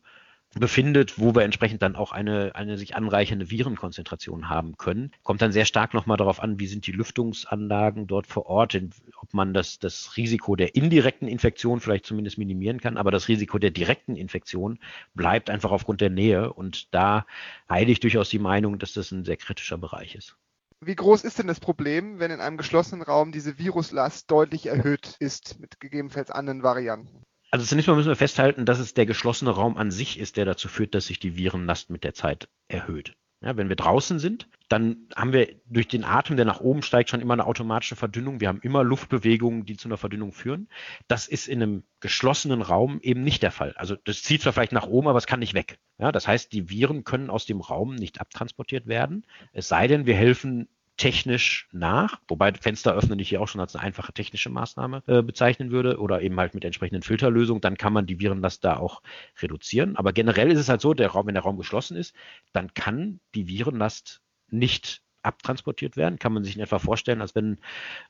befindet, 0.58 1.18
wo 1.18 1.34
wir 1.34 1.42
entsprechend 1.42 1.82
dann 1.82 1.96
auch 1.96 2.12
eine, 2.12 2.54
eine 2.54 2.78
sich 2.78 2.96
anreichende 2.96 3.50
Virenkonzentration 3.50 4.48
haben 4.48 4.76
können. 4.76 5.12
Kommt 5.22 5.42
dann 5.42 5.52
sehr 5.52 5.64
stark 5.64 5.94
nochmal 5.94 6.16
darauf 6.16 6.40
an, 6.40 6.58
wie 6.58 6.66
sind 6.66 6.86
die 6.86 6.92
Lüftungsanlagen 6.92 8.06
dort 8.06 8.26
vor 8.26 8.46
Ort, 8.46 8.78
ob 9.20 9.34
man 9.34 9.54
das, 9.54 9.78
das 9.78 10.16
Risiko 10.16 10.56
der 10.56 10.74
indirekten 10.74 11.28
Infektion 11.28 11.80
vielleicht 11.80 12.06
zumindest 12.06 12.38
minimieren 12.38 12.80
kann, 12.80 12.96
aber 12.96 13.10
das 13.10 13.28
Risiko 13.28 13.58
der 13.58 13.70
direkten 13.70 14.16
Infektion 14.16 14.78
bleibt 15.14 15.50
einfach 15.50 15.70
aufgrund 15.70 16.00
der 16.00 16.10
Nähe 16.10 16.52
und 16.52 16.94
da 16.94 17.26
heile 17.68 17.92
ich 17.92 18.00
durchaus 18.00 18.28
die 18.28 18.38
Meinung, 18.38 18.78
dass 18.78 18.92
das 18.92 19.10
ein 19.12 19.24
sehr 19.24 19.36
kritischer 19.36 19.78
Bereich 19.78 20.14
ist. 20.14 20.36
Wie 20.80 20.94
groß 20.94 21.24
ist 21.24 21.38
denn 21.38 21.46
das 21.46 21.58
Problem, 21.58 22.18
wenn 22.18 22.30
in 22.30 22.40
einem 22.40 22.58
geschlossenen 22.58 23.02
Raum 23.02 23.32
diese 23.32 23.58
Viruslast 23.58 24.30
deutlich 24.30 24.66
erhöht 24.66 25.16
ist 25.20 25.58
mit 25.58 25.80
gegebenenfalls 25.80 26.30
anderen 26.30 26.62
Varianten? 26.62 27.22
Also 27.50 27.64
zunächst 27.64 27.88
mal 27.88 27.94
müssen 27.94 28.08
wir 28.08 28.16
festhalten, 28.16 28.64
dass 28.64 28.78
es 28.78 28.94
der 28.94 29.06
geschlossene 29.06 29.50
Raum 29.50 29.76
an 29.76 29.90
sich 29.90 30.18
ist, 30.18 30.36
der 30.36 30.44
dazu 30.44 30.68
führt, 30.68 30.94
dass 30.94 31.06
sich 31.06 31.20
die 31.20 31.36
Virenlast 31.36 31.90
mit 31.90 32.04
der 32.04 32.14
Zeit 32.14 32.48
erhöht. 32.68 33.16
Ja, 33.42 33.56
wenn 33.56 33.68
wir 33.68 33.76
draußen 33.76 34.18
sind, 34.18 34.48
dann 34.68 35.08
haben 35.14 35.32
wir 35.32 35.60
durch 35.66 35.86
den 35.86 36.04
Atem, 36.04 36.36
der 36.36 36.46
nach 36.46 36.60
oben 36.60 36.82
steigt, 36.82 37.10
schon 37.10 37.20
immer 37.20 37.34
eine 37.34 37.46
automatische 37.46 37.94
Verdünnung. 37.94 38.40
Wir 38.40 38.48
haben 38.48 38.60
immer 38.62 38.82
Luftbewegungen, 38.82 39.64
die 39.66 39.76
zu 39.76 39.88
einer 39.88 39.98
Verdünnung 39.98 40.32
führen. 40.32 40.68
Das 41.06 41.28
ist 41.28 41.46
in 41.46 41.62
einem 41.62 41.84
geschlossenen 42.00 42.62
Raum 42.62 42.98
eben 43.02 43.22
nicht 43.22 43.42
der 43.42 43.52
Fall. 43.52 43.74
Also 43.76 43.94
das 43.94 44.22
zieht 44.22 44.42
zwar 44.42 44.54
vielleicht 44.54 44.72
nach 44.72 44.86
oben, 44.86 45.06
aber 45.06 45.18
es 45.18 45.26
kann 45.26 45.40
nicht 45.40 45.54
weg. 45.54 45.78
Ja, 45.98 46.12
das 46.12 46.26
heißt, 46.26 46.50
die 46.52 46.70
Viren 46.70 47.04
können 47.04 47.28
aus 47.28 47.44
dem 47.44 47.60
Raum 47.60 47.94
nicht 47.94 48.20
abtransportiert 48.20 48.86
werden. 48.86 49.26
Es 49.52 49.68
sei 49.68 49.86
denn, 49.86 50.06
wir 50.06 50.16
helfen 50.16 50.68
technisch 50.96 51.68
nach, 51.72 52.20
wobei 52.28 52.52
Fenster 52.54 52.94
öffnen 52.94 53.18
ich 53.18 53.28
hier 53.28 53.40
auch 53.40 53.48
schon 53.48 53.60
als 53.60 53.74
eine 53.74 53.84
einfache 53.84 54.12
technische 54.12 54.48
Maßnahme 54.50 55.02
äh, 55.06 55.22
bezeichnen 55.22 55.70
würde 55.70 55.98
oder 55.98 56.22
eben 56.22 56.38
halt 56.38 56.54
mit 56.54 56.64
entsprechenden 56.64 57.02
Filterlösungen, 57.02 57.60
dann 57.60 57.76
kann 57.76 57.92
man 57.92 58.06
die 58.06 58.18
Virenlast 58.18 58.64
da 58.64 58.76
auch 58.76 59.02
reduzieren. 59.40 59.96
Aber 59.96 60.12
generell 60.12 60.50
ist 60.50 60.58
es 60.58 60.68
halt 60.68 60.80
so, 60.80 60.94
der 60.94 61.08
Raum, 61.08 61.26
wenn 61.26 61.34
der 61.34 61.42
Raum 61.42 61.58
geschlossen 61.58 61.96
ist, 61.96 62.14
dann 62.52 62.72
kann 62.74 63.20
die 63.34 63.46
Virenlast 63.46 64.22
nicht 64.48 65.02
abtransportiert 65.22 65.96
werden. 65.96 66.18
Kann 66.18 66.32
man 66.32 66.44
sich 66.44 66.56
in 66.56 66.62
etwa 66.62 66.78
vorstellen, 66.78 67.20
als 67.20 67.34
wenn 67.34 67.58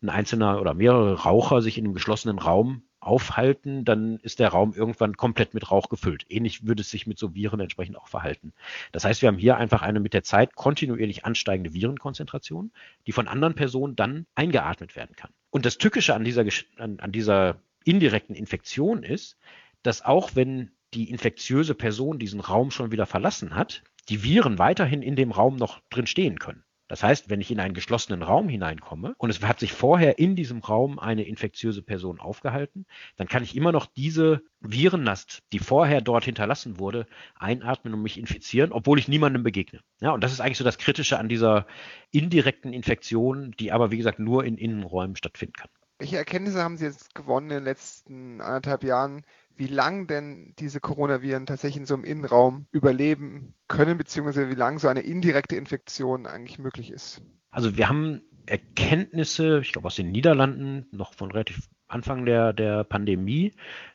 ein 0.02 0.10
einzelner 0.10 0.60
oder 0.60 0.74
mehrere 0.74 1.22
Raucher 1.22 1.62
sich 1.62 1.78
in 1.78 1.84
einem 1.84 1.94
geschlossenen 1.94 2.38
Raum 2.38 2.82
aufhalten, 3.06 3.84
dann 3.84 4.18
ist 4.18 4.38
der 4.38 4.48
Raum 4.48 4.74
irgendwann 4.74 5.16
komplett 5.16 5.54
mit 5.54 5.70
Rauch 5.70 5.88
gefüllt. 5.88 6.26
Ähnlich 6.28 6.66
würde 6.66 6.82
es 6.82 6.90
sich 6.90 7.06
mit 7.06 7.18
so 7.18 7.34
Viren 7.34 7.60
entsprechend 7.60 7.96
auch 7.96 8.08
verhalten. 8.08 8.52
Das 8.92 9.04
heißt, 9.04 9.22
wir 9.22 9.28
haben 9.28 9.38
hier 9.38 9.56
einfach 9.56 9.82
eine 9.82 10.00
mit 10.00 10.12
der 10.12 10.22
Zeit 10.22 10.56
kontinuierlich 10.56 11.24
ansteigende 11.24 11.72
Virenkonzentration, 11.72 12.72
die 13.06 13.12
von 13.12 13.28
anderen 13.28 13.54
Personen 13.54 13.96
dann 13.96 14.26
eingeatmet 14.34 14.96
werden 14.96 15.16
kann. 15.16 15.30
Und 15.50 15.64
das 15.64 15.78
Tückische 15.78 16.14
an 16.14 16.24
dieser, 16.24 16.44
an, 16.78 17.00
an 17.00 17.12
dieser 17.12 17.60
indirekten 17.84 18.34
Infektion 18.34 19.02
ist, 19.02 19.38
dass 19.82 20.04
auch 20.04 20.30
wenn 20.34 20.72
die 20.94 21.10
infektiöse 21.10 21.74
Person 21.74 22.18
diesen 22.18 22.40
Raum 22.40 22.70
schon 22.70 22.90
wieder 22.90 23.06
verlassen 23.06 23.54
hat, 23.54 23.82
die 24.08 24.22
Viren 24.22 24.58
weiterhin 24.58 25.02
in 25.02 25.16
dem 25.16 25.30
Raum 25.30 25.56
noch 25.56 25.80
drin 25.90 26.06
stehen 26.06 26.38
können. 26.38 26.62
Das 26.88 27.02
heißt, 27.02 27.28
wenn 27.30 27.40
ich 27.40 27.50
in 27.50 27.60
einen 27.60 27.74
geschlossenen 27.74 28.22
Raum 28.22 28.48
hineinkomme 28.48 29.14
und 29.18 29.30
es 29.30 29.42
hat 29.42 29.58
sich 29.58 29.72
vorher 29.72 30.18
in 30.18 30.36
diesem 30.36 30.60
Raum 30.60 30.98
eine 30.98 31.24
infektiöse 31.24 31.82
Person 31.82 32.20
aufgehalten, 32.20 32.86
dann 33.16 33.26
kann 33.26 33.42
ich 33.42 33.56
immer 33.56 33.72
noch 33.72 33.86
diese 33.86 34.42
Virenlast, 34.60 35.42
die 35.52 35.58
vorher 35.58 36.00
dort 36.00 36.24
hinterlassen 36.24 36.78
wurde, 36.78 37.06
einatmen 37.34 37.94
und 37.94 38.02
mich 38.02 38.18
infizieren, 38.18 38.72
obwohl 38.72 38.98
ich 38.98 39.08
niemandem 39.08 39.42
begegne. 39.42 39.80
Ja, 40.00 40.12
und 40.12 40.22
das 40.22 40.32
ist 40.32 40.40
eigentlich 40.40 40.58
so 40.58 40.64
das 40.64 40.78
Kritische 40.78 41.18
an 41.18 41.28
dieser 41.28 41.66
indirekten 42.12 42.72
Infektion, 42.72 43.52
die 43.58 43.72
aber, 43.72 43.90
wie 43.90 43.96
gesagt, 43.96 44.18
nur 44.18 44.44
in 44.44 44.56
Innenräumen 44.56 45.16
stattfinden 45.16 45.54
kann. 45.54 45.70
Welche 45.98 46.18
Erkenntnisse 46.18 46.62
haben 46.62 46.76
Sie 46.76 46.84
jetzt 46.84 47.14
gewonnen 47.14 47.50
in 47.50 47.56
den 47.56 47.64
letzten 47.64 48.40
anderthalb 48.42 48.84
Jahren, 48.84 49.24
wie 49.56 49.66
lang 49.66 50.06
denn 50.06 50.54
diese 50.58 50.80
Coronaviren 50.80 51.46
tatsächlich 51.46 51.80
in 51.80 51.86
so 51.86 51.94
einem 51.94 52.04
Innenraum 52.04 52.66
überleben 52.70 53.54
können, 53.68 53.98
beziehungsweise 53.98 54.50
wie 54.50 54.54
lang 54.54 54.78
so 54.78 54.88
eine 54.88 55.00
indirekte 55.00 55.56
Infektion 55.56 56.26
eigentlich 56.26 56.58
möglich 56.58 56.90
ist. 56.90 57.22
Also 57.50 57.76
wir 57.76 57.88
haben 57.88 58.22
Erkenntnisse, 58.46 59.60
ich 59.60 59.72
glaube 59.72 59.86
aus 59.86 59.96
den 59.96 60.12
Niederlanden, 60.12 60.86
noch 60.92 61.14
von 61.14 61.30
relativ 61.30 61.68
Anfang 61.88 62.26
der, 62.26 62.52
der 62.52 62.84
Pandemie. 62.84 63.52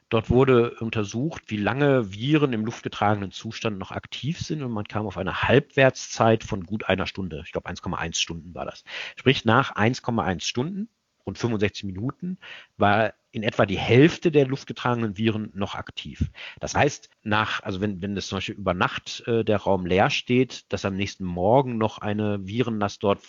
Dort 0.10 0.30
wurde 0.30 0.76
untersucht, 0.80 1.44
wie 1.48 1.58
lange 1.58 2.12
Viren 2.12 2.52
im 2.52 2.66
luftgetragenen 2.66 3.32
Zustand 3.32 3.78
noch 3.78 3.92
aktiv 3.92 4.40
sind 4.40 4.62
und 4.62 4.72
man 4.72 4.86
kam 4.86 5.06
auf 5.06 5.18
eine 5.18 5.44
Halbwertszeit 5.44 6.44
von 6.44 6.66
gut 6.66 6.90
einer 6.90 7.08
Stunde. 7.08 7.44
Ich 7.46 7.54
glaube 7.54 7.70
1,1 7.70 8.16
Stunden 8.16 8.54
war 8.54 8.66
das. 8.66 8.84
Sprich, 9.16 9.46
nach 9.46 9.76
1,1 9.76 10.44
Stunden 10.44 10.90
rund 11.26 11.38
65 11.38 11.84
Minuten, 11.84 12.38
war 12.78 13.14
in 13.32 13.44
etwa 13.44 13.66
die 13.66 13.78
Hälfte 13.78 14.32
der 14.32 14.46
luftgetragenen 14.48 15.18
Viren 15.18 15.52
noch 15.54 15.76
aktiv. 15.76 16.32
Das 16.60 16.76
heißt, 16.76 17.10
nach, 17.24 17.64
also 17.64 17.80
wenn, 17.80 18.02
wenn 18.02 18.16
das 18.16 18.28
zum 18.28 18.38
Beispiel 18.38 18.56
über 18.56 18.74
Nacht 18.74 19.24
äh, 19.26 19.44
der 19.46 19.58
Raum 19.58 19.86
leer 19.86 20.10
steht, 20.10 20.72
dass 20.72 20.86
am 20.86 20.96
nächsten 20.96 21.24
Morgen 21.24 21.78
noch 21.78 22.00
eine 22.00 22.46
Virenlast 22.46 23.02
dort 23.04 23.22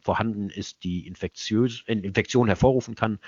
vorhanden 0.00 0.50
ist, 0.50 0.84
die 0.84 1.06
Infektion 1.06 2.46
hervorrufen 2.46 2.94
kann, 2.94 3.18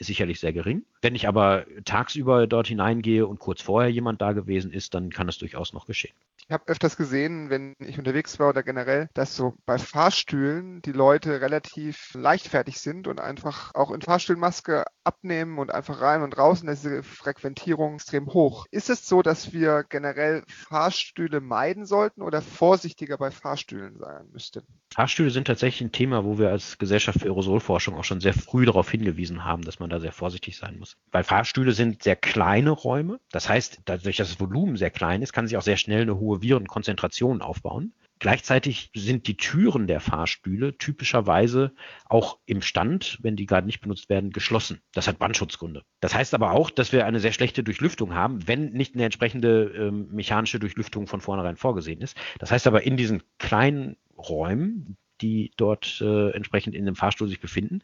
ist 0.00 0.06
sicherlich 0.06 0.40
sehr 0.40 0.52
gering. 0.52 0.84
Wenn 1.02 1.14
ich 1.14 1.28
aber 1.28 1.66
tagsüber 1.84 2.46
dort 2.46 2.66
hineingehe 2.66 3.26
und 3.26 3.38
kurz 3.38 3.60
vorher 3.60 3.90
jemand 3.90 4.20
da 4.22 4.32
gewesen 4.32 4.72
ist, 4.72 4.94
dann 4.94 5.10
kann 5.10 5.26
das 5.26 5.38
durchaus 5.38 5.72
noch 5.72 5.86
geschehen. 5.86 6.14
Ich 6.46 6.52
habe 6.52 6.66
öfters 6.66 6.96
gesehen, 6.96 7.50
wenn 7.50 7.74
ich 7.78 7.98
unterwegs 7.98 8.38
war 8.40 8.48
oder 8.48 8.62
generell, 8.62 9.08
dass 9.14 9.36
so 9.36 9.54
bei 9.66 9.78
Fahrstühlen 9.78 10.82
die 10.82 10.92
Leute 10.92 11.40
relativ 11.40 12.12
leichtfertig 12.14 12.80
sind 12.80 13.06
und 13.06 13.20
einfach 13.20 13.74
auch 13.74 13.90
in 13.90 14.00
Fahrstuhlmaske 14.00 14.84
abnehmen 15.04 15.58
und 15.58 15.70
einfach 15.70 16.00
rein 16.00 16.22
und 16.22 16.36
raus 16.36 16.62
und 16.62 16.68
diese 16.68 17.02
Frequentierung 17.02 17.94
extrem 17.94 18.26
hoch. 18.28 18.66
Ist 18.70 18.90
es 18.90 19.08
so, 19.08 19.22
dass 19.22 19.52
wir 19.52 19.84
generell 19.88 20.42
Fahrstühle 20.46 21.40
meiden 21.40 21.86
sollten 21.86 22.22
oder 22.22 22.42
vorsichtiger 22.42 23.18
bei 23.18 23.30
Fahrstühlen 23.30 23.98
sein 23.98 24.28
müssten? 24.32 24.62
Fahrstühle 24.92 25.30
sind 25.30 25.46
tatsächlich 25.46 25.88
ein 25.88 25.92
Thema, 25.92 26.24
wo 26.24 26.38
wir 26.38 26.50
als 26.50 26.78
Gesellschaft 26.78 27.20
für 27.20 27.26
Aerosolforschung 27.26 27.94
auch 27.94 28.04
schon 28.04 28.20
sehr 28.20 28.34
früh 28.34 28.66
darauf 28.66 28.90
hingewiesen 28.90 29.44
haben, 29.44 29.62
dass 29.62 29.78
man 29.78 29.90
da 29.90 30.00
sehr 30.00 30.12
vorsichtig 30.12 30.56
sein 30.56 30.78
muss. 30.78 30.96
Weil 31.12 31.24
Fahrstühle 31.24 31.72
sind 31.72 32.02
sehr 32.02 32.16
kleine 32.16 32.70
Räume. 32.70 33.20
Das 33.30 33.48
heißt, 33.48 33.80
dadurch, 33.84 34.16
dass 34.16 34.28
das 34.28 34.40
Volumen 34.40 34.76
sehr 34.76 34.90
klein 34.90 35.22
ist, 35.22 35.32
kann 35.32 35.46
sich 35.46 35.56
auch 35.56 35.62
sehr 35.62 35.76
schnell 35.76 36.02
eine 36.02 36.18
hohe 36.18 36.42
Virenkonzentration 36.42 37.42
aufbauen. 37.42 37.92
Gleichzeitig 38.20 38.90
sind 38.94 39.26
die 39.26 39.38
Türen 39.38 39.86
der 39.86 39.98
Fahrstühle 39.98 40.76
typischerweise 40.76 41.72
auch 42.04 42.38
im 42.44 42.60
Stand, 42.60 43.18
wenn 43.22 43.34
die 43.34 43.46
gerade 43.46 43.66
nicht 43.66 43.80
benutzt 43.80 44.10
werden, 44.10 44.30
geschlossen. 44.30 44.82
Das 44.92 45.08
hat 45.08 45.18
Brandschutzgründe. 45.18 45.84
Das 46.00 46.14
heißt 46.14 46.34
aber 46.34 46.52
auch, 46.52 46.68
dass 46.68 46.92
wir 46.92 47.06
eine 47.06 47.18
sehr 47.18 47.32
schlechte 47.32 47.64
Durchlüftung 47.64 48.14
haben, 48.14 48.46
wenn 48.46 48.72
nicht 48.72 48.94
eine 48.94 49.04
entsprechende 49.04 49.72
ähm, 49.74 50.08
mechanische 50.12 50.58
Durchlüftung 50.58 51.06
von 51.06 51.22
vornherein 51.22 51.56
vorgesehen 51.56 52.02
ist. 52.02 52.14
Das 52.38 52.50
heißt 52.50 52.66
aber 52.66 52.82
in 52.82 52.98
diesen 52.98 53.22
kleinen 53.38 53.96
Räumen, 54.18 54.98
die 55.22 55.52
dort 55.56 56.02
äh, 56.02 56.30
entsprechend 56.32 56.74
in 56.74 56.84
dem 56.84 56.96
Fahrstuhl 56.96 57.28
sich 57.28 57.40
befinden, 57.40 57.80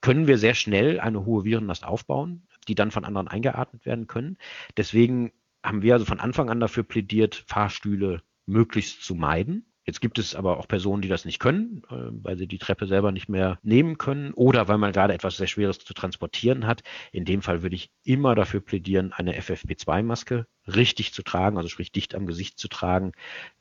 können 0.00 0.26
wir 0.26 0.38
sehr 0.38 0.54
schnell 0.54 0.98
eine 0.98 1.26
hohe 1.26 1.44
Virenlast 1.44 1.84
aufbauen, 1.84 2.46
die 2.68 2.74
dann 2.74 2.90
von 2.90 3.04
anderen 3.04 3.28
eingeatmet 3.28 3.84
werden 3.84 4.06
können. 4.06 4.38
Deswegen 4.78 5.32
haben 5.62 5.82
wir 5.82 5.92
also 5.92 6.06
von 6.06 6.20
Anfang 6.20 6.48
an 6.48 6.60
dafür 6.60 6.84
plädiert, 6.84 7.44
Fahrstühle 7.46 8.22
möglichst 8.46 9.02
zu 9.02 9.14
meiden. 9.14 9.66
Jetzt 9.84 10.00
gibt 10.00 10.18
es 10.18 10.34
aber 10.34 10.58
auch 10.58 10.66
Personen, 10.66 11.02
die 11.02 11.08
das 11.08 11.24
nicht 11.24 11.38
können, 11.38 11.82
äh, 11.90 11.94
weil 12.22 12.38
sie 12.38 12.46
die 12.46 12.58
Treppe 12.58 12.86
selber 12.86 13.12
nicht 13.12 13.28
mehr 13.28 13.58
nehmen 13.62 13.98
können 13.98 14.32
oder 14.32 14.66
weil 14.68 14.78
man 14.78 14.92
gerade 14.92 15.12
etwas 15.12 15.36
sehr 15.36 15.46
Schweres 15.46 15.78
zu 15.78 15.92
transportieren 15.92 16.66
hat. 16.66 16.82
In 17.12 17.24
dem 17.24 17.42
Fall 17.42 17.62
würde 17.62 17.76
ich 17.76 17.90
immer 18.02 18.34
dafür 18.34 18.60
plädieren, 18.60 19.12
eine 19.12 19.38
FFP2-Maske 19.38 20.46
richtig 20.66 21.12
zu 21.12 21.22
tragen, 21.22 21.58
also 21.58 21.68
sprich 21.68 21.92
dicht 21.92 22.14
am 22.14 22.26
Gesicht 22.26 22.58
zu 22.58 22.68
tragen. 22.68 23.12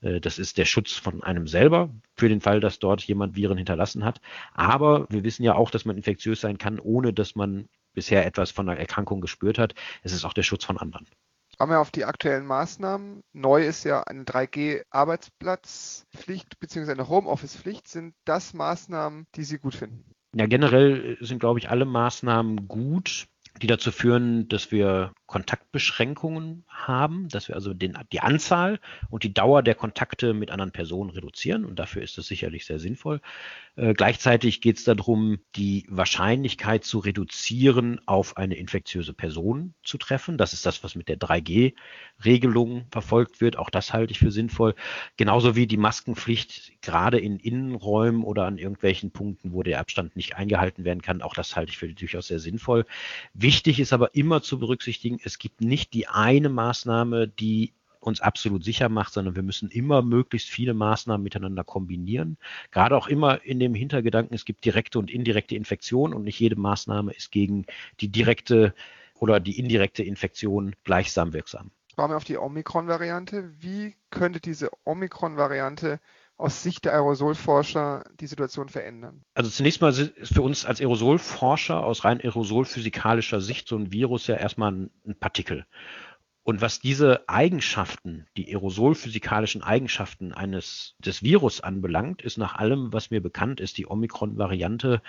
Äh, 0.02 0.22
das 0.22 0.40
ist 0.40 0.58
der 0.58 0.66
Schutz 0.66 0.94
von 0.94 1.24
einem 1.24 1.48
selber 1.48 1.90
für 2.16 2.30
den 2.30 2.42
Fall, 2.42 2.62
dass 2.62 2.80
dort 2.80 3.04
jemand 3.04 3.36
Viren 3.36 3.58
hinterlassen 3.58 4.06
hat. 4.06 4.22
Aber 4.54 5.08
wir 5.10 5.24
wissen 5.24 5.44
ja 5.44 5.56
auch, 5.56 5.72
dass 5.72 5.86
man 5.86 5.98
infektiös 5.98 6.42
sein 6.42 6.58
kann, 6.58 6.80
ohne 6.80 7.14
dass 7.14 7.36
man 7.36 7.68
bisher 7.94 8.26
etwas 8.26 8.52
von 8.52 8.70
einer 8.70 8.80
Erkrankung 8.80 9.22
gespürt 9.22 9.60
hat. 9.60 9.76
Es 10.04 10.14
ist 10.14 10.26
auch 10.26 10.34
der 10.34 10.44
Schutz 10.44 10.66
von 10.66 10.78
anderen. 10.78 11.06
Schauen 11.58 11.70
wir 11.70 11.80
auf 11.80 11.92
die 11.92 12.06
aktuellen 12.06 12.48
Maßnahmen. 12.48 13.22
Neu 13.34 13.64
ist 13.66 13.84
ja 13.84 14.02
eine 14.04 14.24
3G-Arbeitsplatzpflicht 14.24 16.60
bzw. 16.60 16.92
eine 16.92 17.10
Homeoffice-Pflicht. 17.10 17.88
Sind 17.88 18.16
das 18.26 18.54
Maßnahmen, 18.54 19.28
die 19.36 19.44
Sie 19.44 19.60
gut 19.60 19.76
finden? 19.76 20.04
Ja, 20.36 20.48
generell 20.48 21.18
sind, 21.22 21.38
glaube 21.40 21.60
ich, 21.60 21.70
alle 21.70 21.86
Maßnahmen 21.86 22.68
gut 22.68 23.28
die 23.62 23.68
dazu 23.68 23.92
führen, 23.92 24.48
dass 24.50 24.72
wir 24.72 25.14
Kontaktbeschränkungen 25.28 26.64
haben, 26.68 27.30
dass 27.30 27.48
wir 27.48 27.56
also 27.56 27.74
den, 27.74 27.98
die 28.12 28.20
Anzahl 28.20 28.80
und 29.10 29.24
die 29.24 29.34
Dauer 29.34 29.62
der 29.62 29.76
Kontakte 29.76 30.34
mit 30.34 30.50
anderen 30.50 30.72
Personen 30.72 31.12
reduzieren 31.12 31.66
und 31.66 31.78
dafür 31.78 32.02
ist 32.02 32.18
das 32.18 32.28
sicherlich 32.28 32.66
sehr 32.66 32.80
sinnvoll. 32.80 33.22
Äh, 33.76 33.94
gleichzeitig 33.94 34.62
geht 34.62 34.78
es 34.78 34.84
darum, 34.84 35.40
die 35.56 35.86
Wahrscheinlichkeit 35.90 36.84
zu 36.84 37.00
reduzieren, 37.00 38.00
auf 38.06 38.38
eine 38.38 38.56
infektiöse 38.56 39.14
Person 39.14 39.74
zu 39.84 39.98
treffen. 39.98 40.38
Das 40.38 40.54
ist 40.54 40.66
das, 40.68 40.84
was 40.84 40.94
mit 40.94 41.08
der 41.10 41.18
3G-Regelung 41.18 42.86
verfolgt 42.92 43.42
wird. 43.42 43.58
Auch 43.58 43.72
das 43.72 43.92
halte 43.92 44.12
ich 44.12 44.20
für 44.20 44.32
sinnvoll. 44.32 44.76
Genauso 45.18 45.56
wie 45.56 45.66
die 45.66 45.78
Maskenpflicht 45.78 46.82
gerade 46.82 47.18
in 47.20 47.40
Innenräumen 47.40 48.24
oder 48.24 48.46
an 48.46 48.60
irgendwelchen 48.60 49.12
Punkten, 49.12 49.54
wo 49.54 49.64
der 49.64 49.80
Abstand 49.80 50.16
nicht 50.16 50.36
eingehalten 50.36 50.84
werden 50.84 51.02
kann. 51.02 51.24
Auch 51.24 51.34
das 51.34 51.56
halte 51.56 51.72
ich 51.72 51.80
für 51.80 51.92
durchaus 51.92 52.28
sehr 52.28 52.40
sinnvoll. 52.40 52.86
Wichtig 53.34 53.80
ist 53.80 53.92
aber 53.92 54.14
immer 54.14 54.44
zu 54.44 54.60
berücksichtigen, 54.60 55.20
es 55.24 55.40
gibt 55.40 55.62
nicht 55.62 55.94
die 55.94 56.08
eine 56.08 56.50
Maßnahme, 56.50 57.28
die 57.28 57.74
uns 58.04 58.22
absolut 58.22 58.64
sicher 58.64 58.90
macht, 58.90 59.14
sondern 59.14 59.36
wir 59.36 59.44
müssen 59.44 59.70
immer 59.70 60.02
möglichst 60.02 60.50
viele 60.50 60.74
Maßnahmen 60.74 61.24
miteinander 61.24 61.64
kombinieren. 61.64 62.38
Gerade 62.72 62.98
auch 62.98 63.08
immer 63.08 63.44
in 63.44 63.60
dem 63.60 63.74
Hintergedanken, 63.74 64.36
es 64.36 64.46
gibt 64.46 64.66
direkte 64.66 65.00
und 65.00 65.10
indirekte 65.10 65.56
Infektion 65.56 66.14
und 66.14 66.24
nicht 66.24 66.40
jede 66.40 66.56
Maßnahme 66.56 67.14
ist 67.14 67.32
gegen 67.32 67.66
die 68.00 68.10
direkte 68.10 68.74
oder 69.20 69.40
die 69.40 69.58
indirekte 69.58 70.04
Infektion 70.04 70.76
gleichsam 70.84 71.34
wirksam. 71.34 71.72
Schauen 71.96 72.10
wir 72.10 72.18
auf 72.18 72.24
die 72.24 72.38
Omikron-Variante. 72.38 73.54
Wie 73.60 73.96
könnte 74.10 74.40
diese 74.40 74.70
Omikron-Variante 74.84 76.00
aus 76.38 76.64
Sicht 76.64 76.86
der 76.86 76.94
Aerosolforscher 76.94 78.04
die 78.20 78.28
Situation 78.28 78.68
verändern? 78.68 79.24
Also 79.36 79.50
zunächst 79.52 79.80
mal 79.82 79.90
ist 79.90 80.34
für 80.34 80.42
uns 80.42 80.66
als 80.66 80.82
Aerosolforscher 80.82 81.86
aus 81.86 82.04
rein 82.04 82.20
aerosolphysikalischer 82.20 83.42
Sicht 83.42 83.68
so 83.68 83.78
ein 83.78 83.92
Virus 83.92 84.28
ja 84.28 84.36
erstmal 84.36 84.72
ein 84.72 85.16
Partikel. 85.20 85.66
Und 86.44 86.62
was 86.62 86.82
diese 86.82 87.28
Eigenschaften, 87.30 88.28
die 88.36 88.54
aerosolphysikalischen 88.54 89.64
Eigenschaften 89.64 90.34
eines 90.34 90.96
des 91.00 91.24
Virus 91.24 91.62
anbelangt, 91.62 92.22
ist 92.22 92.38
nach 92.38 92.56
allem, 92.56 92.92
was 92.92 93.12
mir 93.12 93.22
bekannt 93.22 93.62
ist, 93.62 93.78
die 93.78 93.88
Omikron-Variante 93.88 95.02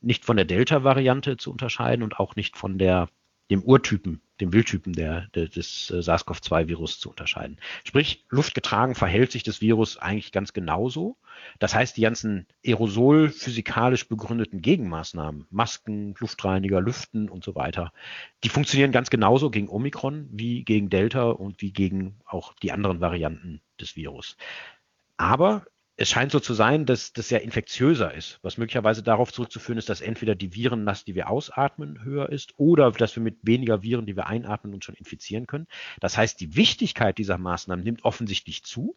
nicht 0.00 0.24
von 0.24 0.36
der 0.36 0.44
Delta-Variante 0.44 1.36
zu 1.36 1.52
unterscheiden 1.52 2.02
und 2.02 2.18
auch 2.18 2.34
nicht 2.34 2.56
von 2.56 2.78
der 2.78 3.08
dem 3.50 3.62
Urtypen, 3.62 4.20
dem 4.40 4.52
Wildtypen 4.52 4.92
der, 4.92 5.28
der 5.34 5.48
des 5.48 5.90
äh, 5.90 6.02
SARS-CoV-2-Virus 6.02 7.00
zu 7.00 7.10
unterscheiden. 7.10 7.58
Sprich, 7.84 8.24
luftgetragen 8.28 8.94
verhält 8.94 9.32
sich 9.32 9.42
das 9.42 9.60
Virus 9.60 9.96
eigentlich 9.96 10.32
ganz 10.32 10.52
genauso. 10.52 11.16
Das 11.58 11.74
heißt, 11.74 11.96
die 11.96 12.02
ganzen 12.02 12.46
aerosol 12.64 13.30
physikalisch 13.30 14.08
begründeten 14.08 14.60
Gegenmaßnahmen, 14.60 15.46
Masken, 15.50 16.14
Luftreiniger, 16.18 16.80
Lüften 16.80 17.28
und 17.28 17.44
so 17.44 17.54
weiter, 17.54 17.92
die 18.44 18.48
funktionieren 18.48 18.92
ganz 18.92 19.10
genauso 19.10 19.50
gegen 19.50 19.68
Omikron 19.68 20.28
wie 20.30 20.64
gegen 20.64 20.90
Delta 20.90 21.30
und 21.30 21.62
wie 21.62 21.72
gegen 21.72 22.20
auch 22.26 22.54
die 22.54 22.72
anderen 22.72 23.00
Varianten 23.00 23.60
des 23.80 23.96
Virus. 23.96 24.36
Aber 25.16 25.64
es 26.00 26.10
scheint 26.10 26.30
so 26.30 26.38
zu 26.38 26.54
sein, 26.54 26.86
dass 26.86 27.12
das 27.12 27.28
ja 27.28 27.38
infektiöser 27.38 28.14
ist, 28.14 28.38
was 28.42 28.56
möglicherweise 28.56 29.02
darauf 29.02 29.32
zurückzuführen 29.32 29.78
ist, 29.78 29.88
dass 29.88 30.00
entweder 30.00 30.36
die 30.36 30.54
Virenlast, 30.54 31.08
die 31.08 31.16
wir 31.16 31.28
ausatmen, 31.28 32.04
höher 32.04 32.28
ist 32.28 32.54
oder 32.56 32.92
dass 32.92 33.16
wir 33.16 33.22
mit 33.22 33.38
weniger 33.42 33.82
Viren, 33.82 34.06
die 34.06 34.14
wir 34.14 34.28
einatmen, 34.28 34.74
uns 34.74 34.84
schon 34.84 34.94
infizieren 34.94 35.48
können. 35.48 35.66
Das 35.98 36.16
heißt, 36.16 36.40
die 36.40 36.54
Wichtigkeit 36.54 37.18
dieser 37.18 37.36
Maßnahmen 37.36 37.84
nimmt 37.84 38.04
offensichtlich 38.04 38.62
zu. 38.62 38.96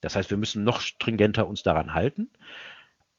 Das 0.00 0.16
heißt, 0.16 0.30
wir 0.30 0.38
müssen 0.38 0.64
noch 0.64 0.80
stringenter 0.80 1.46
uns 1.46 1.62
daran 1.62 1.92
halten. 1.92 2.30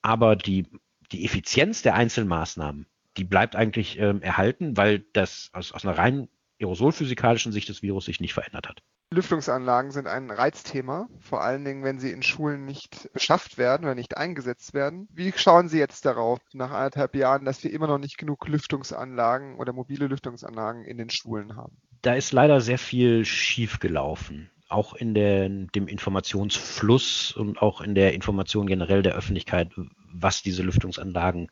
Aber 0.01 0.35
die, 0.35 0.65
die 1.11 1.23
Effizienz 1.23 1.83
der 1.83 1.93
Einzelmaßnahmen, 1.93 2.87
die 3.17 3.23
bleibt 3.23 3.55
eigentlich 3.55 3.99
ähm, 3.99 4.23
erhalten, 4.23 4.77
weil 4.77 5.05
das 5.13 5.51
aus, 5.53 5.73
aus 5.73 5.85
einer 5.85 5.95
rein 5.95 6.27
aerosolphysikalischen 6.59 7.51
Sicht 7.51 7.69
des 7.69 7.83
Virus 7.83 8.05
sich 8.05 8.19
nicht 8.19 8.33
verändert 8.33 8.67
hat. 8.67 8.81
Lüftungsanlagen 9.13 9.91
sind 9.91 10.07
ein 10.07 10.31
Reizthema, 10.31 11.09
vor 11.19 11.43
allen 11.43 11.65
Dingen, 11.65 11.83
wenn 11.83 11.99
sie 11.99 12.11
in 12.11 12.23
Schulen 12.23 12.65
nicht 12.65 13.09
beschafft 13.11 13.57
werden 13.57 13.83
oder 13.83 13.93
nicht 13.93 14.15
eingesetzt 14.15 14.73
werden. 14.73 15.09
Wie 15.13 15.33
schauen 15.35 15.67
Sie 15.67 15.79
jetzt 15.79 16.05
darauf, 16.05 16.39
nach 16.53 16.71
anderthalb 16.71 17.15
Jahren, 17.15 17.43
dass 17.43 17.61
wir 17.61 17.73
immer 17.73 17.87
noch 17.87 17.97
nicht 17.97 18.17
genug 18.17 18.47
Lüftungsanlagen 18.47 19.55
oder 19.55 19.73
mobile 19.73 20.07
Lüftungsanlagen 20.07 20.85
in 20.85 20.97
den 20.97 21.09
Schulen 21.09 21.57
haben? 21.57 21.75
Da 22.01 22.13
ist 22.13 22.31
leider 22.31 22.61
sehr 22.61 22.77
viel 22.77 23.25
schiefgelaufen. 23.25 24.49
Auch 24.69 24.93
in 24.93 25.13
der, 25.13 25.49
dem 25.49 25.87
Informationsfluss 25.87 27.33
und 27.33 27.61
auch 27.61 27.81
in 27.81 27.95
der 27.95 28.13
Information 28.13 28.65
generell 28.65 29.03
der 29.03 29.15
Öffentlichkeit, 29.15 29.71
was 30.13 30.41
diese 30.41 30.63
Lüftungsanlagen 30.63 31.49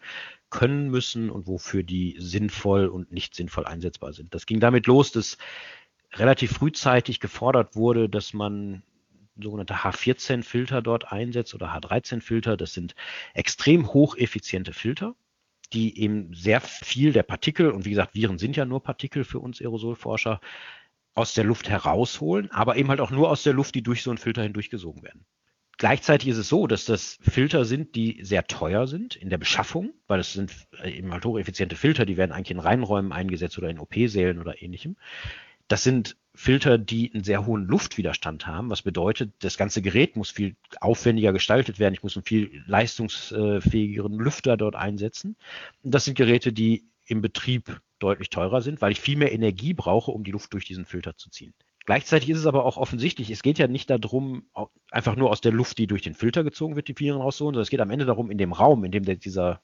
können 0.49 0.89
müssen 0.89 1.29
und 1.29 1.45
wofür 1.45 1.83
die 1.83 2.15
sinnvoll 2.19 2.87
und 2.87 3.11
nicht 3.11 3.35
sinnvoll 3.35 3.65
einsetzbar 3.65 4.13
sind. 4.13 4.33
Das 4.33 4.45
ging 4.45 4.61
damit 4.61 4.87
los, 4.87 5.11
dass 5.11 5.37
relativ 6.13 6.51
frühzeitig 6.51 7.19
gefordert 7.19 7.75
wurde, 7.75 8.09
dass 8.09 8.33
man 8.33 8.83
sogenannte 9.41 9.75
H14-Filter 9.75 10.81
dort 10.81 11.11
einsetzt 11.11 11.53
oder 11.53 11.73
H13-Filter. 11.73 12.57
Das 12.57 12.73
sind 12.73 12.95
extrem 13.33 13.93
hocheffiziente 13.93 14.73
Filter, 14.73 15.15
die 15.73 15.99
eben 15.99 16.33
sehr 16.33 16.61
viel 16.61 17.13
der 17.13 17.23
Partikel, 17.23 17.71
und 17.71 17.85
wie 17.85 17.91
gesagt, 17.91 18.15
Viren 18.15 18.37
sind 18.37 18.57
ja 18.57 18.65
nur 18.65 18.83
Partikel 18.83 19.23
für 19.23 19.39
uns 19.39 19.61
Aerosolforscher, 19.61 20.41
aus 21.15 21.33
der 21.33 21.43
Luft 21.43 21.69
herausholen, 21.69 22.49
aber 22.51 22.77
eben 22.77 22.89
halt 22.89 23.01
auch 23.01 23.11
nur 23.11 23.29
aus 23.29 23.43
der 23.43 23.53
Luft, 23.53 23.75
die 23.75 23.83
durch 23.83 24.03
so 24.03 24.09
einen 24.09 24.17
Filter 24.17 24.43
hindurchgesogen 24.43 25.03
werden. 25.03 25.25
Gleichzeitig 25.77 26.29
ist 26.29 26.37
es 26.37 26.49
so, 26.49 26.67
dass 26.67 26.85
das 26.85 27.17
Filter 27.21 27.65
sind, 27.65 27.95
die 27.95 28.19
sehr 28.21 28.45
teuer 28.47 28.87
sind 28.87 29.15
in 29.15 29.29
der 29.29 29.37
Beschaffung, 29.37 29.93
weil 30.07 30.19
es 30.19 30.33
sind 30.33 30.51
eben 30.83 31.11
halt 31.11 31.25
hocheffiziente 31.25 31.75
Filter, 31.75 32.05
die 32.05 32.17
werden 32.17 32.31
eigentlich 32.31 32.51
in 32.51 32.59
Reinräumen 32.59 33.11
eingesetzt 33.11 33.57
oder 33.57 33.69
in 33.69 33.79
OP-Sälen 33.79 34.39
oder 34.39 34.61
ähnlichem. 34.61 34.97
Das 35.69 35.83
sind 35.83 36.17
Filter, 36.35 36.77
die 36.77 37.11
einen 37.13 37.23
sehr 37.23 37.45
hohen 37.45 37.65
Luftwiderstand 37.65 38.47
haben, 38.47 38.69
was 38.69 38.81
bedeutet, 38.81 39.33
das 39.39 39.57
ganze 39.57 39.81
Gerät 39.81 40.15
muss 40.15 40.31
viel 40.31 40.55
aufwendiger 40.81 41.31
gestaltet 41.31 41.79
werden. 41.79 41.93
Ich 41.93 42.03
muss 42.03 42.15
einen 42.15 42.25
viel 42.25 42.63
leistungsfähigeren 42.65 44.13
Lüfter 44.17 44.57
dort 44.57 44.75
einsetzen. 44.75 45.35
Und 45.83 45.93
das 45.93 46.05
sind 46.05 46.17
Geräte, 46.17 46.51
die 46.53 46.85
im 47.05 47.21
Betrieb 47.21 47.81
deutlich 47.99 48.29
teurer 48.29 48.61
sind, 48.61 48.81
weil 48.81 48.91
ich 48.91 48.99
viel 48.99 49.17
mehr 49.17 49.31
Energie 49.31 49.73
brauche, 49.73 50.11
um 50.11 50.23
die 50.23 50.31
Luft 50.31 50.53
durch 50.53 50.65
diesen 50.65 50.85
Filter 50.85 51.17
zu 51.17 51.29
ziehen. 51.29 51.53
Gleichzeitig 51.85 52.29
ist 52.29 52.39
es 52.39 52.45
aber 52.45 52.65
auch 52.65 52.77
offensichtlich, 52.77 53.29
es 53.29 53.43
geht 53.43 53.59
ja 53.59 53.67
nicht 53.67 53.89
darum, 53.89 54.47
einfach 54.91 55.15
nur 55.15 55.29
aus 55.29 55.41
der 55.41 55.51
Luft, 55.51 55.77
die 55.77 55.88
durch 55.88 56.01
den 56.01 56.13
Filter 56.13 56.43
gezogen 56.43 56.75
wird, 56.75 56.88
die 56.88 56.97
Viren 56.97 57.21
rauszuholen, 57.21 57.53
sondern 57.53 57.63
es 57.63 57.69
geht 57.69 57.81
am 57.81 57.91
Ende 57.91 58.05
darum, 58.05 58.31
in 58.31 58.38
dem 58.38 58.53
Raum, 58.53 58.85
in 58.85 58.91
dem 58.91 59.05
der, 59.05 59.15
dieser 59.15 59.61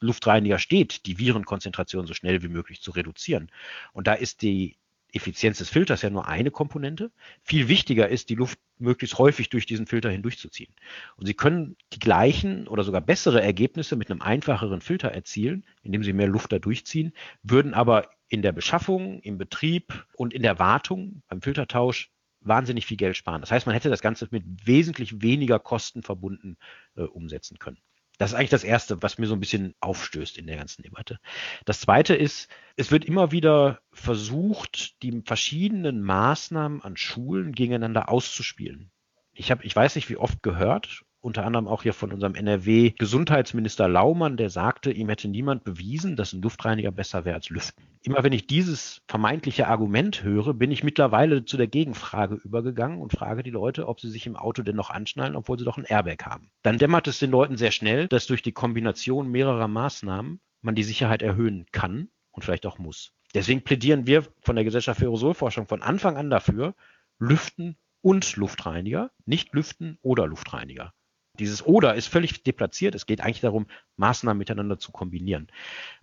Luftreiniger 0.00 0.58
steht, 0.58 1.06
die 1.06 1.18
Virenkonzentration 1.18 2.06
so 2.06 2.14
schnell 2.14 2.42
wie 2.42 2.48
möglich 2.48 2.80
zu 2.80 2.92
reduzieren. 2.92 3.50
Und 3.92 4.06
da 4.06 4.14
ist 4.14 4.42
die 4.42 4.76
Effizienz 5.12 5.58
des 5.58 5.70
Filters 5.70 6.02
ja 6.02 6.10
nur 6.10 6.28
eine 6.28 6.50
Komponente. 6.50 7.10
Viel 7.42 7.68
wichtiger 7.68 8.08
ist, 8.08 8.28
die 8.28 8.34
Luft 8.34 8.58
möglichst 8.78 9.18
häufig 9.18 9.48
durch 9.48 9.66
diesen 9.66 9.86
Filter 9.86 10.10
hindurchzuziehen. 10.10 10.72
Und 11.16 11.26
Sie 11.26 11.34
können 11.34 11.76
die 11.92 11.98
gleichen 11.98 12.68
oder 12.68 12.84
sogar 12.84 13.00
bessere 13.00 13.42
Ergebnisse 13.42 13.96
mit 13.96 14.10
einem 14.10 14.22
einfacheren 14.22 14.80
Filter 14.80 15.08
erzielen, 15.08 15.64
indem 15.82 16.04
Sie 16.04 16.12
mehr 16.12 16.28
Luft 16.28 16.52
da 16.52 16.58
durchziehen, 16.58 17.12
würden 17.42 17.74
aber 17.74 18.10
in 18.28 18.42
der 18.42 18.52
Beschaffung, 18.52 19.20
im 19.20 19.38
Betrieb 19.38 20.06
und 20.16 20.34
in 20.34 20.42
der 20.42 20.58
Wartung 20.58 21.22
beim 21.28 21.40
Filtertausch 21.40 22.10
wahnsinnig 22.40 22.86
viel 22.86 22.96
Geld 22.96 23.16
sparen. 23.16 23.40
Das 23.40 23.50
heißt, 23.50 23.66
man 23.66 23.74
hätte 23.74 23.90
das 23.90 24.02
Ganze 24.02 24.28
mit 24.30 24.44
wesentlich 24.66 25.22
weniger 25.22 25.58
Kosten 25.58 26.02
verbunden 26.02 26.56
äh, 26.96 27.02
umsetzen 27.02 27.58
können. 27.58 27.78
Das 28.18 28.32
ist 28.32 28.36
eigentlich 28.36 28.50
das 28.50 28.64
Erste, 28.64 29.00
was 29.02 29.18
mir 29.18 29.26
so 29.26 29.34
ein 29.34 29.40
bisschen 29.40 29.74
aufstößt 29.80 30.38
in 30.38 30.46
der 30.46 30.56
ganzen 30.56 30.82
Debatte. 30.82 31.18
Das 31.64 31.80
Zweite 31.80 32.14
ist, 32.14 32.50
es 32.76 32.90
wird 32.90 33.04
immer 33.04 33.30
wieder 33.30 33.80
versucht, 33.92 35.02
die 35.02 35.22
verschiedenen 35.24 36.02
Maßnahmen 36.02 36.82
an 36.82 36.96
Schulen 36.96 37.52
gegeneinander 37.52 38.08
auszuspielen. 38.08 38.90
Ich 39.32 39.52
habe, 39.52 39.64
ich 39.64 39.74
weiß 39.74 39.94
nicht, 39.94 40.10
wie 40.10 40.16
oft 40.16 40.42
gehört 40.42 41.04
unter 41.20 41.44
anderem 41.44 41.66
auch 41.66 41.82
hier 41.82 41.92
von 41.92 42.12
unserem 42.12 42.34
NRW-Gesundheitsminister 42.34 43.88
Laumann, 43.88 44.36
der 44.36 44.50
sagte, 44.50 44.92
ihm 44.92 45.08
hätte 45.08 45.28
niemand 45.28 45.64
bewiesen, 45.64 46.16
dass 46.16 46.32
ein 46.32 46.42
Luftreiniger 46.42 46.90
besser 46.90 47.24
wäre 47.24 47.36
als 47.36 47.50
Lüften. 47.50 47.84
Immer 48.02 48.22
wenn 48.22 48.32
ich 48.32 48.46
dieses 48.46 49.02
vermeintliche 49.08 49.66
Argument 49.66 50.22
höre, 50.22 50.54
bin 50.54 50.70
ich 50.70 50.84
mittlerweile 50.84 51.44
zu 51.44 51.56
der 51.56 51.66
Gegenfrage 51.66 52.36
übergegangen 52.36 53.00
und 53.00 53.12
frage 53.12 53.42
die 53.42 53.50
Leute, 53.50 53.88
ob 53.88 54.00
sie 54.00 54.10
sich 54.10 54.26
im 54.26 54.36
Auto 54.36 54.62
denn 54.62 54.76
noch 54.76 54.90
anschnallen, 54.90 55.36
obwohl 55.36 55.58
sie 55.58 55.64
doch 55.64 55.76
ein 55.76 55.84
Airbag 55.84 56.24
haben. 56.24 56.50
Dann 56.62 56.78
dämmert 56.78 57.08
es 57.08 57.18
den 57.18 57.30
Leuten 57.30 57.56
sehr 57.56 57.72
schnell, 57.72 58.06
dass 58.08 58.26
durch 58.26 58.42
die 58.42 58.52
Kombination 58.52 59.28
mehrerer 59.28 59.68
Maßnahmen 59.68 60.40
man 60.62 60.74
die 60.74 60.84
Sicherheit 60.84 61.22
erhöhen 61.22 61.66
kann 61.72 62.08
und 62.30 62.44
vielleicht 62.44 62.66
auch 62.66 62.78
muss. 62.78 63.12
Deswegen 63.34 63.62
plädieren 63.62 64.06
wir 64.06 64.24
von 64.40 64.56
der 64.56 64.64
Gesellschaft 64.64 65.00
für 65.00 65.06
Aerosolforschung 65.06 65.66
von 65.66 65.82
Anfang 65.82 66.16
an 66.16 66.30
dafür, 66.30 66.74
Lüften 67.18 67.76
und 68.00 68.36
Luftreiniger, 68.36 69.10
nicht 69.26 69.52
Lüften 69.52 69.98
oder 70.02 70.26
Luftreiniger. 70.26 70.94
Dieses 71.38 71.64
oder 71.64 71.94
ist 71.94 72.08
völlig 72.08 72.42
deplatziert. 72.42 72.94
Es 72.94 73.06
geht 73.06 73.20
eigentlich 73.20 73.40
darum, 73.40 73.66
Maßnahmen 73.96 74.38
miteinander 74.38 74.78
zu 74.78 74.92
kombinieren. 74.92 75.48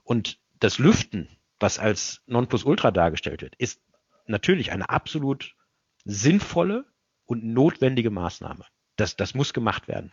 Und 0.03 0.39
das 0.59 0.79
Lüften, 0.79 1.29
was 1.59 1.79
als 1.79 2.21
Nonplusultra 2.27 2.91
dargestellt 2.91 3.41
wird, 3.41 3.55
ist 3.55 3.81
natürlich 4.27 4.71
eine 4.71 4.89
absolut 4.89 5.55
sinnvolle 6.03 6.85
und 7.25 7.43
notwendige 7.43 8.11
Maßnahme. 8.11 8.65
Das, 8.95 9.15
das 9.15 9.33
muss 9.33 9.53
gemacht 9.53 9.87
werden 9.87 10.11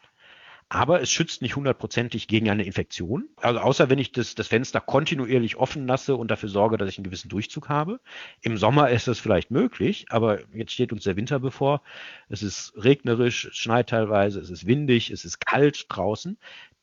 aber 0.74 1.02
es 1.02 1.10
schützt 1.10 1.42
nicht 1.42 1.54
hundertprozentig 1.54 2.28
gegen 2.28 2.48
eine 2.48 2.64
Infektion. 2.64 3.28
Also 3.36 3.60
außer 3.60 3.90
wenn 3.90 3.98
ich 3.98 4.10
das, 4.10 4.34
das 4.34 4.48
Fenster 4.48 4.80
kontinuierlich 4.80 5.56
offen 5.56 5.86
lasse 5.86 6.16
und 6.16 6.30
dafür 6.30 6.48
sorge, 6.48 6.78
dass 6.78 6.88
ich 6.88 6.96
einen 6.96 7.04
gewissen 7.04 7.28
Durchzug 7.28 7.68
habe. 7.68 8.00
Im 8.40 8.56
Sommer 8.56 8.88
ist 8.88 9.06
das 9.06 9.18
vielleicht 9.18 9.50
möglich, 9.50 10.06
aber 10.08 10.38
jetzt 10.54 10.72
steht 10.72 10.90
uns 10.90 11.04
der 11.04 11.16
Winter 11.16 11.38
bevor. 11.40 11.82
Es 12.30 12.42
ist 12.42 12.72
regnerisch, 12.74 13.44
es 13.44 13.56
schneit 13.56 13.90
teilweise, 13.90 14.40
es 14.40 14.48
ist 14.48 14.66
windig, 14.66 15.10
es 15.10 15.26
ist 15.26 15.44
kalt 15.44 15.84
draußen. 15.90 16.38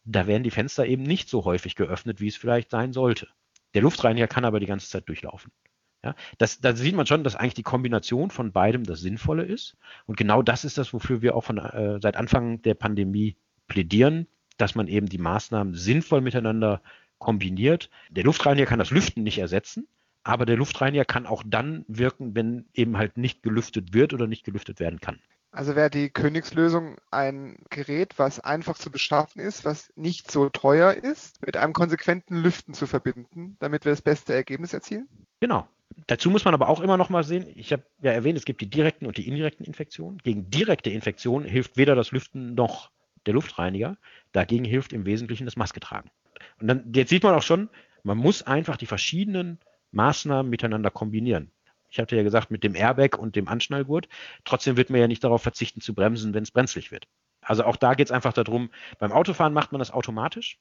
Da 0.05 0.27
werden 0.27 0.43
die 0.43 0.51
Fenster 0.51 0.85
eben 0.85 1.01
nicht 1.01 1.27
so 1.27 1.43
häufig 1.43 1.73
geöffnet, 1.73 2.21
wie 2.21 2.27
es 2.27 2.37
vielleicht 2.37 2.69
sein 2.69 2.93
sollte. 2.93 3.27
Der 3.73 3.81
Luftreiniger 3.81 4.27
kann 4.27 4.45
aber 4.45 4.59
die 4.59 4.67
ganze 4.67 4.87
Zeit 4.87 5.09
durchlaufen. 5.09 5.51
Ja, 6.03 6.13
das, 6.37 6.61
da 6.61 6.75
sieht 6.75 6.95
man 6.95 7.07
schon, 7.07 7.23
dass 7.23 7.35
eigentlich 7.35 7.55
die 7.55 7.63
Kombination 7.63 8.29
von 8.29 8.51
beidem 8.51 8.83
das 8.83 8.99
Sinnvolle 8.99 9.45
ist. 9.45 9.77
Und 10.05 10.15
genau 10.15 10.43
das 10.43 10.63
ist 10.63 10.77
das, 10.77 10.93
wofür 10.93 11.23
wir 11.23 11.35
auch 11.35 11.43
von, 11.43 11.57
äh, 11.57 11.97
seit 11.99 12.17
Anfang 12.17 12.61
der 12.61 12.75
Pandemie 12.75 13.35
plädieren, 13.69 14.27
dass 14.57 14.75
man 14.75 14.87
eben 14.87 15.07
die 15.07 15.17
Maßnahmen 15.17 15.73
sinnvoll 15.73 16.19
miteinander 16.19 16.81
kombiniert. 17.17 17.89
Der 18.09 18.25
Luftreiniger 18.25 18.65
kann 18.65 18.79
das 18.79 18.91
Lüften 18.91 19.23
nicht 19.23 19.37
ersetzen, 19.37 19.87
aber 20.23 20.45
der 20.45 20.57
Luftreiniger 20.57 21.05
kann 21.05 21.25
auch 21.25 21.43
dann 21.45 21.85
wirken, 21.87 22.35
wenn 22.35 22.65
eben 22.73 22.97
halt 22.97 23.17
nicht 23.17 23.41
gelüftet 23.41 23.93
wird 23.93 24.13
oder 24.13 24.27
nicht 24.27 24.43
gelüftet 24.43 24.79
werden 24.79 24.99
kann. 24.99 25.19
Also 25.51 25.75
wäre 25.75 25.89
die 25.89 26.09
Königslösung 26.09 26.97
ein 27.09 27.57
Gerät, 27.71 28.13
was 28.17 28.39
einfach 28.39 28.77
zu 28.77 28.91
beschaffen 28.91 29.41
ist, 29.41 29.65
was 29.65 29.91
nicht 29.95 30.29
so 30.29 30.49
teuer 30.49 30.93
ist, 30.93 31.43
mit 31.43 31.57
einem 31.57 31.73
konsequenten 31.73 32.37
Lüften 32.37 32.75
zu 32.75 32.85
verbinden, 32.85 33.57
damit 33.59 33.83
wir 33.83 33.91
das 33.91 34.03
beste 34.03 34.33
Ergebnis 34.33 34.73
erzielen? 34.73 35.07
Genau. 35.39 35.67
Dazu 36.05 36.29
muss 36.29 36.45
man 36.45 36.53
aber 36.53 36.69
auch 36.69 36.81
immer 36.81 36.97
noch 36.97 37.09
mal 37.09 37.23
sehen, 37.23 37.47
ich 37.55 37.73
habe 37.73 37.83
ja 38.01 38.11
erwähnt, 38.11 38.37
es 38.37 38.45
gibt 38.45 38.61
die 38.61 38.69
direkten 38.69 39.07
und 39.07 39.17
die 39.17 39.27
indirekten 39.27 39.65
Infektionen. 39.65 40.19
Gegen 40.19 40.51
direkte 40.51 40.91
Infektionen 40.91 41.47
hilft 41.47 41.77
weder 41.77 41.95
das 41.95 42.11
Lüften 42.11 42.53
noch 42.53 42.91
der 43.25 43.33
Luftreiniger. 43.33 43.97
Dagegen 44.31 44.65
hilft 44.65 44.93
im 44.93 45.05
Wesentlichen 45.05 45.45
das 45.45 45.55
Maske 45.55 45.79
tragen. 45.79 46.09
Und 46.59 46.67
dann, 46.67 46.91
jetzt 46.93 47.09
sieht 47.09 47.23
man 47.23 47.35
auch 47.35 47.43
schon, 47.43 47.69
man 48.03 48.17
muss 48.17 48.43
einfach 48.43 48.77
die 48.77 48.85
verschiedenen 48.85 49.59
Maßnahmen 49.91 50.49
miteinander 50.49 50.91
kombinieren. 50.91 51.51
Ich 51.89 51.99
hatte 51.99 52.15
ja 52.15 52.23
gesagt, 52.23 52.51
mit 52.51 52.63
dem 52.63 52.75
Airbag 52.75 53.17
und 53.17 53.35
dem 53.35 53.47
Anschnallgurt. 53.47 54.07
Trotzdem 54.45 54.77
wird 54.77 54.89
man 54.89 54.99
ja 54.99 55.07
nicht 55.07 55.23
darauf 55.23 55.41
verzichten 55.41 55.81
zu 55.81 55.93
bremsen, 55.93 56.33
wenn 56.33 56.43
es 56.43 56.51
brenzlig 56.51 56.91
wird. 56.91 57.07
Also 57.41 57.63
auch 57.63 57.77
da 57.77 57.95
geht 57.95 58.07
es 58.07 58.11
einfach 58.11 58.33
darum, 58.33 58.69
beim 58.99 59.11
Autofahren 59.11 59.53
macht 59.53 59.71
man 59.71 59.79
das 59.79 59.91
automatisch, 59.91 60.59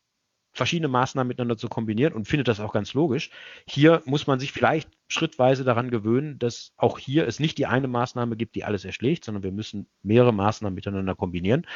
verschiedene 0.53 0.89
Maßnahmen 0.89 1.29
miteinander 1.29 1.59
zu 1.59 1.69
kombinieren 1.69 2.15
und 2.15 2.27
findet 2.27 2.49
das 2.49 2.61
auch 2.61 2.73
ganz 2.73 2.95
logisch. 2.95 3.31
Hier 3.67 4.03
muss 4.07 4.27
man 4.27 4.41
sich 4.41 4.53
vielleicht 4.53 4.89
schrittweise 5.09 5.65
daran 5.65 5.91
gewöhnen, 5.91 6.39
dass 6.39 6.73
auch 6.77 6.99
hier 6.99 7.27
es 7.27 7.41
nicht 7.41 7.59
die 7.59 7.67
eine 7.67 7.89
Maßnahme 7.89 8.37
gibt, 8.37 8.55
die 8.55 8.65
alles 8.65 8.85
erschlägt, 8.85 9.25
sondern 9.25 9.43
wir 9.43 9.53
müssen 9.53 9.87
mehrere 10.03 10.33
Maßnahmen 10.33 10.75
miteinander 10.75 11.15
kombinieren 11.15 11.67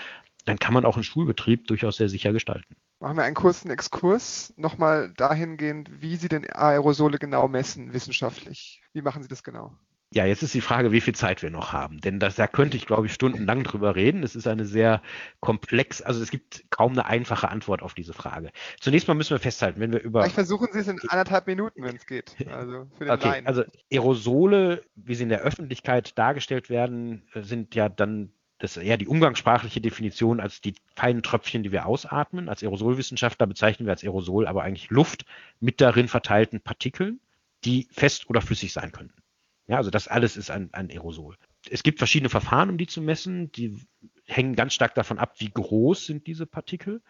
dann 0.45 0.59
kann 0.59 0.75
man 0.75 0.85
auch 0.85 0.97
einen 0.97 1.05
Schulbetrieb 1.05 1.67
durchaus 1.67 1.97
sehr 1.97 2.09
sicher 2.09 2.33
gestalten. 2.33 2.77
Machen 3.01 3.17
wir 3.17 3.25
einen 3.25 3.35
kurzen 3.35 3.71
Exkurs 3.71 4.55
nochmal 4.57 5.13
dahingehend, 5.17 5.91
wie 6.01 6.17
Sie 6.17 6.29
denn 6.29 6.49
Aerosole 6.49 7.19
genau 7.19 7.49
messen 7.49 7.93
wissenschaftlich. 7.93 8.81
Wie 8.93 9.03
machen 9.03 9.23
Sie 9.23 9.29
das 9.29 9.43
genau? 9.43 9.73
Ja, 10.15 10.27
jetzt 10.27 10.43
ist 10.43 10.53
die 10.53 10.61
Frage, 10.61 10.93
wie 10.93 11.01
viel 11.01 11.15
Zeit 11.15 11.43
wir 11.43 11.51
noch 11.51 11.73
haben. 11.73 11.99
Denn 12.01 12.21
das, 12.21 12.35
da 12.35 12.47
könnte 12.47 12.77
ich, 12.77 12.85
glaube 12.85 13.07
ich, 13.07 13.15
stundenlang 13.15 13.65
drüber 13.65 13.97
reden. 13.97 14.23
Es 14.23 14.37
ist 14.37 14.47
eine 14.47 14.67
sehr 14.67 15.01
komplex, 15.41 16.03
also 16.03 16.23
es 16.23 16.31
gibt 16.31 16.65
kaum 16.71 16.93
eine 16.93 17.07
einfache 17.07 17.49
Antwort 17.49 17.83
auf 17.83 17.95
diese 17.95 18.13
Frage. 18.13 18.51
Zunächst 18.79 19.09
mal 19.09 19.15
müssen 19.15 19.31
wir 19.31 19.39
festhalten, 19.39 19.81
wenn 19.81 19.91
wir 19.91 20.03
über. 20.03 20.21
Vielleicht 20.21 20.35
versuchen 20.35 20.69
Sie 20.71 20.81
es 20.81 20.89
in 20.89 21.01
anderthalb 21.09 21.47
Minuten, 21.47 21.83
wenn 21.83 21.97
es 21.97 22.07
geht. 22.07 22.37
Also 22.53 22.87
für 22.99 23.07
den 23.07 23.15
okay, 23.15 23.29
Laien. 23.29 23.47
Also 23.47 23.65
Aerosole, 23.91 24.85
wie 24.95 25.15
sie 25.15 25.23
in 25.23 25.31
der 25.31 25.41
Öffentlichkeit 25.41 26.19
dargestellt 26.19 26.69
werden, 26.69 27.23
sind 27.35 27.75
ja 27.75 27.89
dann 27.89 28.33
das 28.63 28.77
ist 28.77 28.85
eher 28.85 28.97
die 28.97 29.09
umgangssprachliche 29.09 29.81
Definition 29.81 30.39
als 30.39 30.61
die 30.61 30.77
feinen 30.95 31.25
Tröpfchen, 31.25 31.65
die 31.65 31.73
wir 31.73 31.85
ausatmen. 31.85 32.49
Als 32.49 32.63
Aerosolwissenschaftler 32.63 33.49
bezeichnen 33.49 33.87
wir 33.87 33.91
als 33.91 34.05
Aerosol 34.05 34.47
aber 34.47 34.63
eigentlich 34.63 34.89
Luft 34.89 35.27
mit 35.59 35.81
darin 35.81 36.07
verteilten 36.07 36.61
Partikeln, 36.61 37.19
die 37.65 37.89
fest 37.91 38.31
oder 38.31 38.41
flüssig 38.41 38.73
sein 38.73 38.93
könnten. 38.93 39.21
Ja, 39.67 39.79
also 39.79 39.91
das 39.91 40.07
alles 40.07 40.37
ist 40.37 40.53
ein, 40.53 40.69
ein 40.75 40.91
Aerosol. 40.91 41.37
Es 41.71 41.83
gibt 41.83 41.99
verschiedene 41.99 42.29
Verfahren, 42.29 42.71
um 42.71 42.79
die 42.79 42.87
zu 42.87 43.03
messen. 43.03 43.51
Die 43.51 43.85
hängen 44.27 44.55
ganz 44.55 44.75
stark 44.75 44.95
davon 44.95 45.19
ab, 45.19 45.35
wie 45.39 45.51
groß 45.51 46.07
sind 46.07 46.27
diese 46.27 46.47
Partikel. 46.47 47.03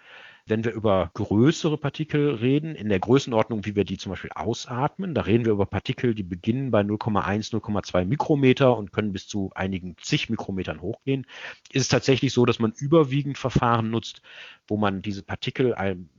Wenn 0.47 0.65
wir 0.65 0.73
über 0.73 1.11
größere 1.15 1.79
Partikel 1.79 2.31
reden, 2.35 2.75
in 2.75 2.89
der 2.89 2.99
Größenordnung, 2.99 3.65
wie 3.65 3.77
wir 3.77 3.85
die 3.85 3.97
zum 3.97 4.11
Beispiel 4.11 4.33
ausatmen, 4.35 5.15
da 5.15 5.23
reden 5.23 5.45
wir 5.45 5.53
über 5.53 5.67
Partikel, 5.67 6.15
die 6.15 6.25
beginnen 6.25 6.71
bei 6.73 6.81
0,1, 6.81 7.53
0,2 7.53 8.05
Mikrometer 8.05 8.77
und 8.77 8.93
können 8.93 9.13
bis 9.13 9.29
zu 9.29 9.53
einigen 9.55 9.97
zig 9.99 10.31
Mikrometern 10.31 10.81
hochgehen, 10.81 11.27
ist 11.71 11.83
es 11.83 11.89
tatsächlich 11.89 12.33
so, 12.33 12.45
dass 12.45 12.59
man 12.59 12.73
überwiegend 12.73 13.39
Verfahren 13.39 13.91
nutzt, 13.91 14.23
wo 14.67 14.77
man 14.77 15.01
diese 15.01 15.23
Partikel 15.23 15.77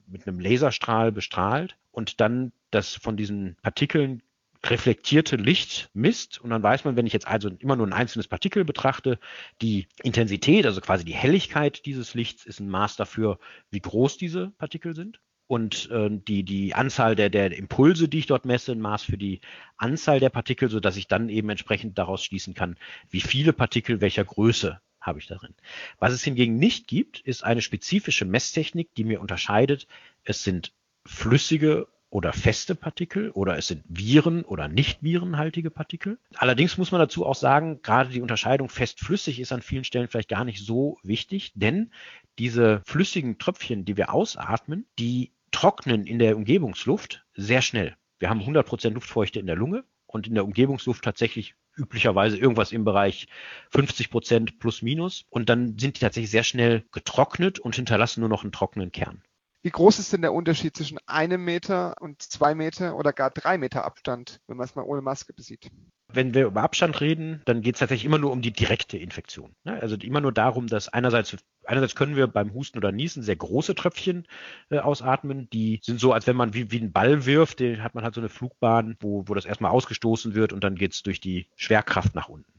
mit 0.08 0.27
einem 0.27 0.39
Laserstrahl 0.39 1.12
bestrahlt 1.12 1.75
und 1.91 2.21
dann 2.21 2.53
das 2.71 2.95
von 2.95 3.17
diesen 3.17 3.58
Partikeln 3.62 4.21
reflektierte 4.65 5.36
Licht 5.36 5.89
misst 5.93 6.39
und 6.39 6.49
dann 6.49 6.63
weiß 6.63 6.86
man, 6.86 6.95
wenn 6.95 7.06
ich 7.06 7.13
jetzt 7.13 7.28
also 7.28 7.49
immer 7.60 7.76
nur 7.76 7.88
ein 7.88 7.93
einzelnes 7.93 8.28
Partikel 8.28 8.63
betrachte, 8.63 9.19
die 9.62 9.88
Intensität, 10.02 10.65
also 10.65 10.80
quasi 10.80 11.04
die 11.04 11.13
Helligkeit 11.13 11.86
dieses 11.86 12.13
Lichts 12.13 12.45
ist 12.45 12.60
ein 12.60 12.69
Maß 12.69 12.95
dafür, 12.95 13.39
wie 13.71 13.82
groß 13.82 14.17
diese 14.17 14.52
Partikel 14.52 14.95
sind. 14.95 15.19
Und 15.45 15.91
äh, 15.91 16.10
die, 16.10 16.43
die 16.43 16.73
Anzahl 16.73 17.15
der, 17.15 17.30
der 17.30 17.56
Impulse, 17.56 18.08
die 18.08 18.19
ich 18.19 18.28
dort 18.28 18.45
messe, 18.45 18.71
ein 18.71 18.80
Maß 18.80 19.04
für 19.04 19.17
die 19.17 19.41
Anzahl 19.76 20.21
der 20.21 20.30
Partikel, 20.30 20.69
sodass 20.69 20.95
ich 20.95 21.08
dann 21.08 21.28
eben 21.28 21.49
entsprechend 21.49 21.97
daraus 21.97 22.23
schließen 22.23 22.54
kann, 22.54 22.78
wie 23.10 23.19
viele 23.19 23.52
Partikel 23.52 23.99
welcher 23.99 24.23
Größe 24.23 24.80
habe 25.02 25.19
ich 25.19 25.28
darin. 25.28 25.54
Was 25.99 26.13
es 26.13 26.23
hingegen 26.23 26.56
nicht 26.56 26.88
gibt, 26.88 27.19
ist 27.19 27.43
eine 27.43 27.62
spezifische 27.62 28.23
Messtechnik, 28.23 28.95
die 28.95 29.04
mir 29.04 29.19
unterscheidet, 29.19 29.86
es 30.23 30.43
sind 30.45 30.71
flüssige 31.06 31.88
oder 32.13 32.32
feste 32.32 32.76
Partikel 32.76 33.32
oder 33.32 33.58
es 33.58 33.67
sind 33.67 33.84
Viren 33.88 34.43
oder 34.43 34.67
nicht 34.67 35.02
virenhaltige 35.02 35.71
Partikel. 35.71 36.19
Allerdings 36.36 36.78
muss 36.78 36.91
man 36.91 36.99
dazu 36.99 37.26
auch 37.26 37.36
sagen, 37.36 37.82
gerade 37.82 38.12
die 38.12 38.21
Unterscheidung 38.21 38.69
fest-flüssig 38.69 39.39
ist 39.39 39.52
an 39.52 39.63
vielen 39.63 39.84
Stellen 39.84 40.08
vielleicht 40.08 40.30
gar 40.30 40.45
nicht 40.45 40.63
so 40.63 40.99
wichtig, 41.02 41.54
denn 41.56 41.91
diese 42.38 42.84
flüssigen 42.86 43.39
Tröpfchen, 43.39 43.84
die 43.84 43.97
wir 43.97 44.13
ausatmen, 44.13 44.86
die 44.99 45.32
trocknen 45.49 46.06
in 46.06 46.19
der 46.19 46.38
Umgebungsluft 46.38 47.26
sehr 47.34 47.63
schnell. 47.63 47.95
Wir 48.19 48.30
haben 48.30 48.41
100% 48.41 48.91
Luftfeuchte 48.91 49.39
in 49.39 49.47
der 49.47 49.56
Lunge 49.56 49.84
und 50.06 50.28
in 50.28 50.36
der 50.36 50.45
Umgebungsluft 50.45 51.04
tatsächlich 51.04 51.56
üblicherweise 51.76 52.38
irgendwas 52.38 52.71
im 52.71 52.86
Bereich 52.86 53.28
50 53.71 54.12
Prozent 54.12 54.60
plus 54.60 54.84
minus. 54.84 55.26
Und 55.32 55.49
dann 55.49 55.80
sind 55.80 55.95
die 55.95 56.02
tatsächlich 56.02 56.30
sehr 56.30 56.43
schnell 56.43 56.86
getrocknet 56.91 57.58
und 57.58 57.76
hinterlassen 57.76 58.19
nur 58.19 58.30
noch 58.30 58.43
einen 58.43 58.52
trockenen 58.52 58.91
Kern. 58.91 59.23
Wie 59.63 59.69
groß 59.69 59.97
ist 59.99 60.12
denn 60.12 60.21
der 60.21 60.34
Unterschied 60.34 60.76
zwischen 60.76 60.99
einem 61.06 61.45
Meter 61.45 61.95
und 62.02 62.21
zwei 62.21 62.54
Meter 62.54 62.97
oder 62.97 63.13
gar 63.13 63.32
drei 63.32 63.58
Meter 63.58 63.86
Abstand, 63.86 64.41
wenn 64.47 64.58
man 64.58 64.65
es 64.65 64.76
mal 64.76 64.84
ohne 64.84 65.02
Maske 65.02 65.32
besieht? 65.32 65.71
Wenn 66.10 66.34
wir 66.34 66.45
über 66.47 66.62
Abstand 66.62 66.99
reden, 66.99 67.41
dann 67.45 67.62
geht 67.62 67.76
es 67.76 67.80
tatsächlich 67.80 68.04
immer 68.04 68.17
nur 68.17 68.34
um 68.34 68.41
die 68.41 68.52
direkte 68.52 68.97
Infektion. 68.97 69.56
Ne? 69.63 69.82
Also 69.82 69.95
immer 69.95 70.19
nur 70.19 70.34
darum, 70.34 70.67
dass 70.67 70.89
einerseits, 70.89 71.38
einerseits 71.63 71.95
können 71.95 72.17
wir 72.17 72.28
beim 72.28 72.54
Husten 72.54 72.78
oder 72.78 72.91
Niesen 72.91 73.23
sehr 73.23 73.38
große 73.38 73.73
Tröpfchen 73.73 74.28
äh, 74.69 74.80
ausatmen. 74.80 75.49
Die 75.52 75.80
sind 75.82 75.97
so, 75.97 76.12
als 76.12 76.28
wenn 76.28 76.36
man 76.36 76.54
wie, 76.54 76.69
wie 76.69 76.82
einen 76.82 76.91
Ball 76.91 77.26
wirft, 77.26 77.62
den 77.62 77.82
hat 77.84 77.95
man 77.95 78.04
halt 78.04 78.15
so 78.15 78.21
eine 78.21 78.30
Flugbahn, 78.30 78.97
wo, 78.99 79.23
wo 79.30 79.34
das 79.34 79.45
erstmal 79.45 79.71
ausgestoßen 79.71 80.36
wird 80.36 80.52
und 80.52 80.62
dann 80.62 80.76
geht 80.76 80.91
es 80.91 81.04
durch 81.04 81.21
die 81.21 81.47
Schwerkraft 81.56 82.15
nach 82.15 82.28
unten. 82.28 82.52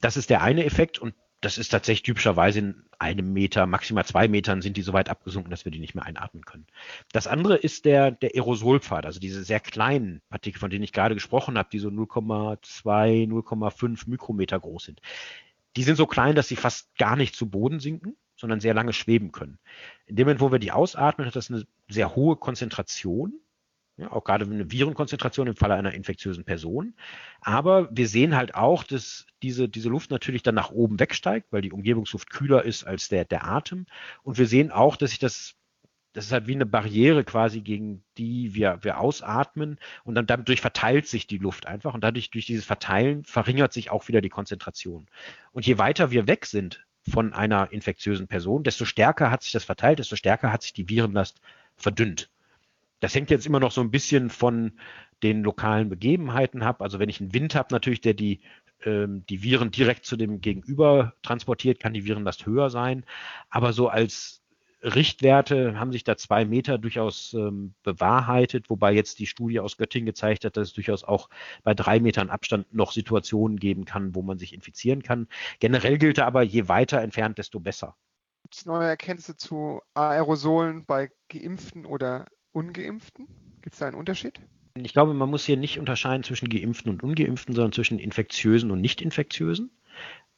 Das 0.00 0.16
ist 0.16 0.30
der 0.30 0.40
eine 0.42 0.64
Effekt 0.64 0.98
und 0.98 1.14
das 1.40 1.56
ist 1.56 1.70
tatsächlich 1.70 2.02
typischerweise 2.02 2.58
in 2.58 2.84
einem 2.98 3.32
Meter, 3.32 3.66
maximal 3.66 4.04
zwei 4.04 4.28
Metern 4.28 4.60
sind 4.60 4.76
die 4.76 4.82
so 4.82 4.92
weit 4.92 5.08
abgesunken, 5.08 5.50
dass 5.50 5.64
wir 5.64 5.72
die 5.72 5.78
nicht 5.78 5.94
mehr 5.94 6.04
einatmen 6.04 6.44
können. 6.44 6.66
Das 7.12 7.26
andere 7.26 7.56
ist 7.56 7.86
der, 7.86 8.10
der 8.10 8.34
Aerosolpfad, 8.34 9.06
also 9.06 9.20
diese 9.20 9.42
sehr 9.42 9.60
kleinen 9.60 10.20
Partikel, 10.28 10.60
von 10.60 10.70
denen 10.70 10.84
ich 10.84 10.92
gerade 10.92 11.14
gesprochen 11.14 11.56
habe, 11.56 11.70
die 11.72 11.78
so 11.78 11.88
0,2, 11.88 13.26
0,5 13.26 14.10
Mikrometer 14.10 14.60
groß 14.60 14.84
sind. 14.84 15.00
Die 15.76 15.82
sind 15.82 15.96
so 15.96 16.06
klein, 16.06 16.34
dass 16.34 16.48
sie 16.48 16.56
fast 16.56 16.94
gar 16.98 17.16
nicht 17.16 17.34
zu 17.34 17.48
Boden 17.48 17.80
sinken, 17.80 18.16
sondern 18.36 18.60
sehr 18.60 18.74
lange 18.74 18.92
schweben 18.92 19.32
können. 19.32 19.58
In 20.06 20.16
dem 20.16 20.26
Moment, 20.26 20.40
wo 20.40 20.52
wir 20.52 20.58
die 20.58 20.72
ausatmen, 20.72 21.26
hat 21.26 21.36
das 21.36 21.50
eine 21.50 21.66
sehr 21.88 22.16
hohe 22.16 22.36
Konzentration 22.36 23.34
ja, 24.00 24.12
auch 24.12 24.24
gerade 24.24 24.44
eine 24.44 24.70
Virenkonzentration 24.70 25.46
im 25.46 25.56
Falle 25.56 25.74
einer 25.74 25.94
infektiösen 25.94 26.44
Person. 26.44 26.94
Aber 27.40 27.88
wir 27.90 28.08
sehen 28.08 28.36
halt 28.36 28.54
auch, 28.54 28.84
dass 28.84 29.26
diese, 29.42 29.68
diese 29.68 29.88
Luft 29.88 30.10
natürlich 30.10 30.42
dann 30.42 30.54
nach 30.54 30.70
oben 30.70 30.98
wegsteigt, 30.98 31.48
weil 31.52 31.62
die 31.62 31.72
Umgebungsluft 31.72 32.30
kühler 32.30 32.64
ist 32.64 32.84
als 32.84 33.08
der, 33.08 33.24
der 33.24 33.46
Atem. 33.46 33.86
Und 34.22 34.38
wir 34.38 34.46
sehen 34.46 34.70
auch, 34.70 34.96
dass 34.96 35.10
sich 35.10 35.18
das 35.18 35.54
das 36.12 36.26
ist 36.26 36.32
halt 36.32 36.46
wie 36.48 36.54
eine 36.54 36.66
Barriere 36.66 37.24
quasi, 37.24 37.60
gegen 37.60 38.02
die 38.18 38.54
wir, 38.54 38.80
wir 38.82 38.98
ausatmen 38.98 39.78
und 40.04 40.16
dann 40.16 40.26
dadurch 40.26 40.60
verteilt 40.60 41.06
sich 41.06 41.26
die 41.26 41.38
Luft 41.38 41.66
einfach 41.66 41.94
und 41.94 42.02
dadurch, 42.02 42.30
durch 42.30 42.46
dieses 42.46 42.64
Verteilen 42.64 43.24
verringert 43.24 43.72
sich 43.72 43.90
auch 43.90 44.08
wieder 44.08 44.20
die 44.20 44.28
Konzentration. 44.28 45.06
Und 45.52 45.66
je 45.66 45.78
weiter 45.78 46.10
wir 46.10 46.26
weg 46.26 46.46
sind 46.46 46.84
von 47.08 47.32
einer 47.32 47.72
infektiösen 47.72 48.26
Person, 48.26 48.64
desto 48.64 48.84
stärker 48.84 49.30
hat 49.30 49.42
sich 49.42 49.52
das 49.52 49.64
verteilt, 49.64 50.00
desto 50.00 50.16
stärker 50.16 50.52
hat 50.52 50.62
sich 50.62 50.72
die 50.72 50.88
Virenlast 50.88 51.40
verdünnt. 51.76 52.28
Das 53.00 53.14
hängt 53.14 53.30
jetzt 53.30 53.46
immer 53.46 53.60
noch 53.60 53.72
so 53.72 53.80
ein 53.80 53.90
bisschen 53.90 54.30
von 54.30 54.72
den 55.22 55.42
lokalen 55.42 55.88
Begebenheiten 55.88 56.62
ab. 56.62 56.82
Also 56.82 56.98
wenn 56.98 57.08
ich 57.08 57.20
einen 57.20 57.34
Wind 57.34 57.54
habe, 57.54 57.74
natürlich, 57.74 58.00
der 58.00 58.14
die, 58.14 58.40
ähm, 58.84 59.24
die 59.28 59.42
Viren 59.42 59.70
direkt 59.70 60.04
zu 60.06 60.16
dem 60.16 60.40
Gegenüber 60.40 61.14
transportiert, 61.22 61.80
kann 61.80 61.94
die 61.94 62.04
Virenlast 62.04 62.46
höher 62.46 62.70
sein. 62.70 63.04
Aber 63.50 63.72
so 63.72 63.88
als 63.88 64.40
Richtwerte 64.82 65.78
haben 65.78 65.92
sich 65.92 66.04
da 66.04 66.16
zwei 66.16 66.44
Meter 66.44 66.78
durchaus 66.78 67.34
ähm, 67.34 67.74
bewahrheitet, 67.82 68.70
wobei 68.70 68.92
jetzt 68.92 69.18
die 69.18 69.26
Studie 69.26 69.60
aus 69.60 69.76
Göttingen 69.76 70.06
gezeigt 70.06 70.44
hat, 70.44 70.56
dass 70.56 70.68
es 70.68 70.74
durchaus 70.74 71.04
auch 71.04 71.28
bei 71.62 71.74
drei 71.74 72.00
Metern 72.00 72.30
Abstand 72.30 72.72
noch 72.72 72.92
Situationen 72.92 73.58
geben 73.58 73.84
kann, 73.84 74.14
wo 74.14 74.22
man 74.22 74.38
sich 74.38 74.54
infizieren 74.54 75.02
kann. 75.02 75.28
Generell 75.58 75.98
gilt 75.98 76.18
aber, 76.18 76.42
je 76.42 76.68
weiter 76.68 77.02
entfernt, 77.02 77.36
desto 77.36 77.60
besser. 77.60 77.96
Gibt 78.42 78.56
es 78.56 78.66
neue 78.66 78.88
Erkenntnisse 78.88 79.36
zu 79.36 79.82
Aerosolen 79.92 80.86
bei 80.86 81.10
Geimpften 81.28 81.84
oder 81.84 82.26
Ungeimpften? 82.52 83.26
Gibt 83.62 83.74
es 83.74 83.80
da 83.80 83.86
einen 83.86 83.96
Unterschied? 83.96 84.40
Ich 84.74 84.92
glaube, 84.92 85.14
man 85.14 85.28
muss 85.28 85.44
hier 85.44 85.56
nicht 85.56 85.78
unterscheiden 85.78 86.22
zwischen 86.22 86.48
Geimpften 86.48 86.90
und 86.90 87.02
Ungeimpften, 87.02 87.54
sondern 87.54 87.72
zwischen 87.72 87.98
Infektiösen 87.98 88.70
und 88.70 88.80
Nicht-Infektiösen. 88.80 89.70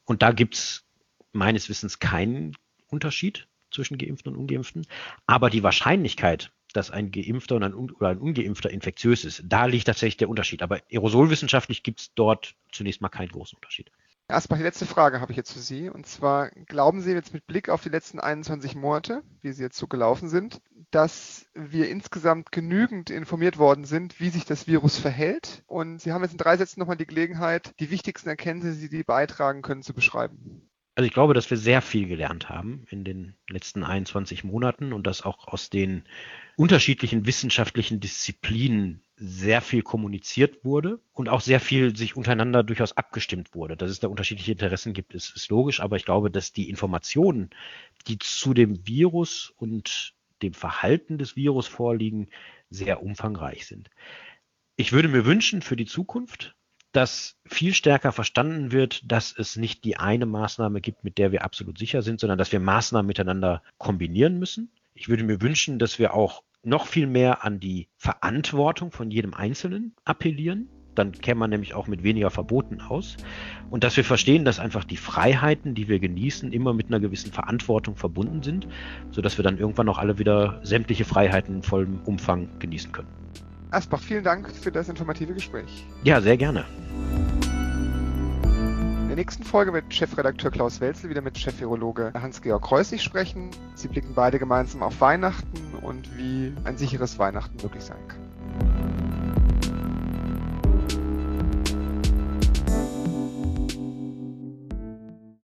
Und 0.05 0.23
da 0.23 0.33
gibt 0.33 0.55
es 0.55 0.85
meines 1.33 1.69
Wissens 1.69 1.99
keinen 1.99 2.57
Unterschied 2.89 3.47
zwischen 3.71 3.99
Geimpften 3.99 4.33
und 4.33 4.39
Ungeimpften. 4.39 4.87
Aber 5.27 5.51
die 5.51 5.63
Wahrscheinlichkeit, 5.63 6.53
dass 6.73 6.91
ein 6.91 7.11
Geimpfter 7.11 7.57
oder 7.57 7.67
ein, 7.67 7.75
oder 7.75 8.09
ein 8.09 8.19
Ungeimpfter 8.19 8.71
infektiös 8.71 9.25
ist, 9.25 9.43
da 9.47 9.67
liegt 9.67 9.87
tatsächlich 9.87 10.17
der 10.17 10.29
Unterschied. 10.29 10.63
Aber 10.63 10.81
aerosolwissenschaftlich 10.91 11.83
gibt 11.83 12.01
es 12.01 12.15
dort 12.15 12.55
zunächst 12.71 13.01
mal 13.01 13.09
keinen 13.09 13.29
großen 13.31 13.57
Unterschied. 13.57 13.91
Erstmal 14.29 14.59
die 14.59 14.65
letzte 14.65 14.87
Frage 14.87 15.21
habe 15.21 15.33
ich 15.33 15.37
jetzt 15.37 15.53
für 15.53 15.59
Sie. 15.59 15.91
Und 15.91 16.07
zwar, 16.07 16.51
glauben 16.51 17.03
Sie 17.03 17.13
jetzt 17.13 17.35
mit 17.35 17.47
Blick 17.47 17.69
auf 17.69 17.83
die 17.83 17.91
letzten 17.91 18.19
21 18.19 18.75
Monate, 18.75 19.23
wie 19.43 19.53
sie 19.53 19.63
jetzt 19.63 19.77
so 19.77 19.87
gelaufen 19.87 20.29
sind, 20.29 20.63
dass 20.93 21.47
wir 21.55 21.89
insgesamt 21.89 22.53
genügend 22.53 23.11
informiert 23.11 23.59
worden 23.59 23.85
sind, 23.85 24.21
wie 24.21 24.29
sich 24.29 24.45
das 24.45 24.67
Virus 24.67 24.99
verhält? 24.99 25.65
Und 25.67 26.01
Sie 26.01 26.13
haben 26.13 26.23
jetzt 26.23 26.33
in 26.33 26.39
drei 26.39 26.57
Sätzen 26.57 26.81
nochmal 26.81 26.97
die 26.97 27.07
Gelegenheit, 27.07 27.75
die 27.81 27.91
wichtigsten 27.91 28.29
Erkenntnisse, 28.29 28.79
die 28.79 28.97
Sie 28.99 29.03
beitragen 29.03 29.63
können, 29.63 29.83
zu 29.83 29.95
beschreiben. 29.95 30.69
Also 30.95 31.07
ich 31.07 31.15
glaube, 31.15 31.33
dass 31.33 31.49
wir 31.49 31.57
sehr 31.57 31.81
viel 31.81 32.07
gelernt 32.07 32.51
haben 32.51 32.85
in 32.91 33.03
den 33.03 33.35
letzten 33.49 33.83
21 33.83 34.45
Monaten 34.45 34.93
und 34.93 35.07
dass 35.07 35.23
auch 35.23 35.49
aus 35.49 35.71
den 35.71 36.05
unterschiedlichen 36.57 37.25
wissenschaftlichen 37.25 37.99
Disziplinen 37.99 39.03
sehr 39.17 39.63
viel 39.63 39.83
kommuniziert 39.83 40.65
wurde 40.65 41.01
und 41.13 41.31
auch 41.31 41.41
sehr 41.41 41.61
viel 41.61 41.97
sich 41.97 42.15
untereinander 42.15 42.63
durchaus 42.63 42.95
abgestimmt 42.95 43.55
wurde. 43.55 43.77
Dass 43.77 43.91
es 43.91 44.01
da 44.01 44.09
unterschiedliche 44.09 44.53
Interessen 44.53 44.93
gibt, 44.93 45.15
ist, 45.15 45.35
ist 45.35 45.49
logisch, 45.49 45.81
aber 45.81 45.97
ich 45.97 46.05
glaube, 46.05 46.31
dass 46.31 46.53
die 46.53 46.69
Informationen, 46.69 47.49
die 48.07 48.19
zu 48.19 48.53
dem 48.53 48.87
Virus 48.87 49.55
und 49.57 50.15
dem 50.43 50.55
Verhalten 50.55 51.19
des 51.19 51.37
Virus 51.37 51.67
vorliegen, 51.67 52.29
sehr 52.71 53.03
umfangreich 53.03 53.67
sind. 53.67 53.91
Ich 54.77 54.93
würde 54.93 55.09
mir 55.09 55.25
wünschen 55.25 55.63
für 55.63 55.77
die 55.77 55.87
Zukunft, 55.87 56.57
dass 56.93 57.39
viel 57.47 57.75
stärker 57.75 58.13
verstanden 58.13 58.71
wird, 58.71 59.11
dass 59.11 59.35
es 59.37 59.57
nicht 59.57 59.85
die 59.85 59.97
eine 59.97 60.27
Maßnahme 60.27 60.81
gibt, 60.81 61.05
mit 61.05 61.19
der 61.19 61.33
wir 61.33 61.43
absolut 61.45 61.79
sicher 61.79 62.03
sind, 62.03 62.21
sondern 62.21 62.39
dass 62.39 62.53
wir 62.53 62.61
Maßnahmen 62.61 63.07
miteinander 63.07 63.63
kombinieren 63.79 64.39
müssen. 64.39 64.71
Ich 64.95 65.09
würde 65.09 65.25
mir 65.25 65.41
wünschen, 65.41 65.79
dass 65.79 65.99
wir 65.99 66.15
auch 66.15 66.43
noch 66.63 66.87
viel 66.87 67.07
mehr 67.07 67.45
an 67.45 67.61
die 67.61 67.89
Verantwortung 67.97 68.93
von 68.93 69.11
jedem 69.11 69.35
Einzelnen 69.35 69.95
appellieren. 70.05 70.69
Dann 70.95 71.13
käme 71.13 71.41
man 71.41 71.51
nämlich 71.51 71.75
auch 71.75 71.87
mit 71.87 72.03
weniger 72.03 72.31
Verboten 72.31 72.81
aus. 72.81 73.17
Und 73.71 73.85
dass 73.85 73.97
wir 73.97 74.05
verstehen, 74.05 74.45
dass 74.45 74.59
einfach 74.59 74.85
die 74.85 74.97
Freiheiten, 74.97 75.75
die 75.75 75.89
wir 75.89 75.99
genießen, 75.99 76.53
immer 76.53 76.75
mit 76.75 76.89
einer 76.89 77.01
gewissen 77.01 77.33
Verantwortung 77.33 77.97
verbunden 77.97 78.43
sind, 78.43 78.67
sodass 79.11 79.39
wir 79.39 79.43
dann 79.43 79.59
irgendwann 79.59 79.89
auch 79.89 79.99
alle 79.99 80.19
wieder 80.19 80.61
sämtliche 80.63 81.05
Freiheiten 81.05 81.57
in 81.57 81.63
vollem 81.63 82.01
Umfang 82.05 82.49
genießen 82.59 82.93
können. 82.93 83.09
Asbach, 83.71 84.01
vielen 84.01 84.23
Dank 84.23 84.51
für 84.51 84.71
das 84.71 84.89
informative 84.91 85.33
Gespräch. 85.33 85.87
Ja, 86.05 86.21
sehr 86.21 86.37
gerne. 86.37 86.65
In 89.03 89.09
der 89.09 89.17
nächsten 89.17 89.45
Folge 89.45 89.73
wird 89.73 89.93
Chefredakteur 89.93 90.51
Klaus 90.51 90.81
Welzel 90.81 91.11
wieder 91.11 91.21
mit 91.23 91.39
Chefvirologe 91.39 92.13
Hans-Georg 92.15 92.63
Kreusig 92.63 93.03
sprechen. 93.03 93.51
Sie 93.75 93.89
blicken 93.89 94.13
beide 94.15 94.39
gemeinsam 94.39 94.83
auf 94.83 95.01
Weihnachten 95.01 95.75
und 95.83 96.17
wie 96.17 96.55
ein 96.65 96.77
sicheres 96.77 97.19
Weihnachten 97.19 97.57
möglich 97.63 97.83
sein 97.83 97.99
kann. 98.09 99.02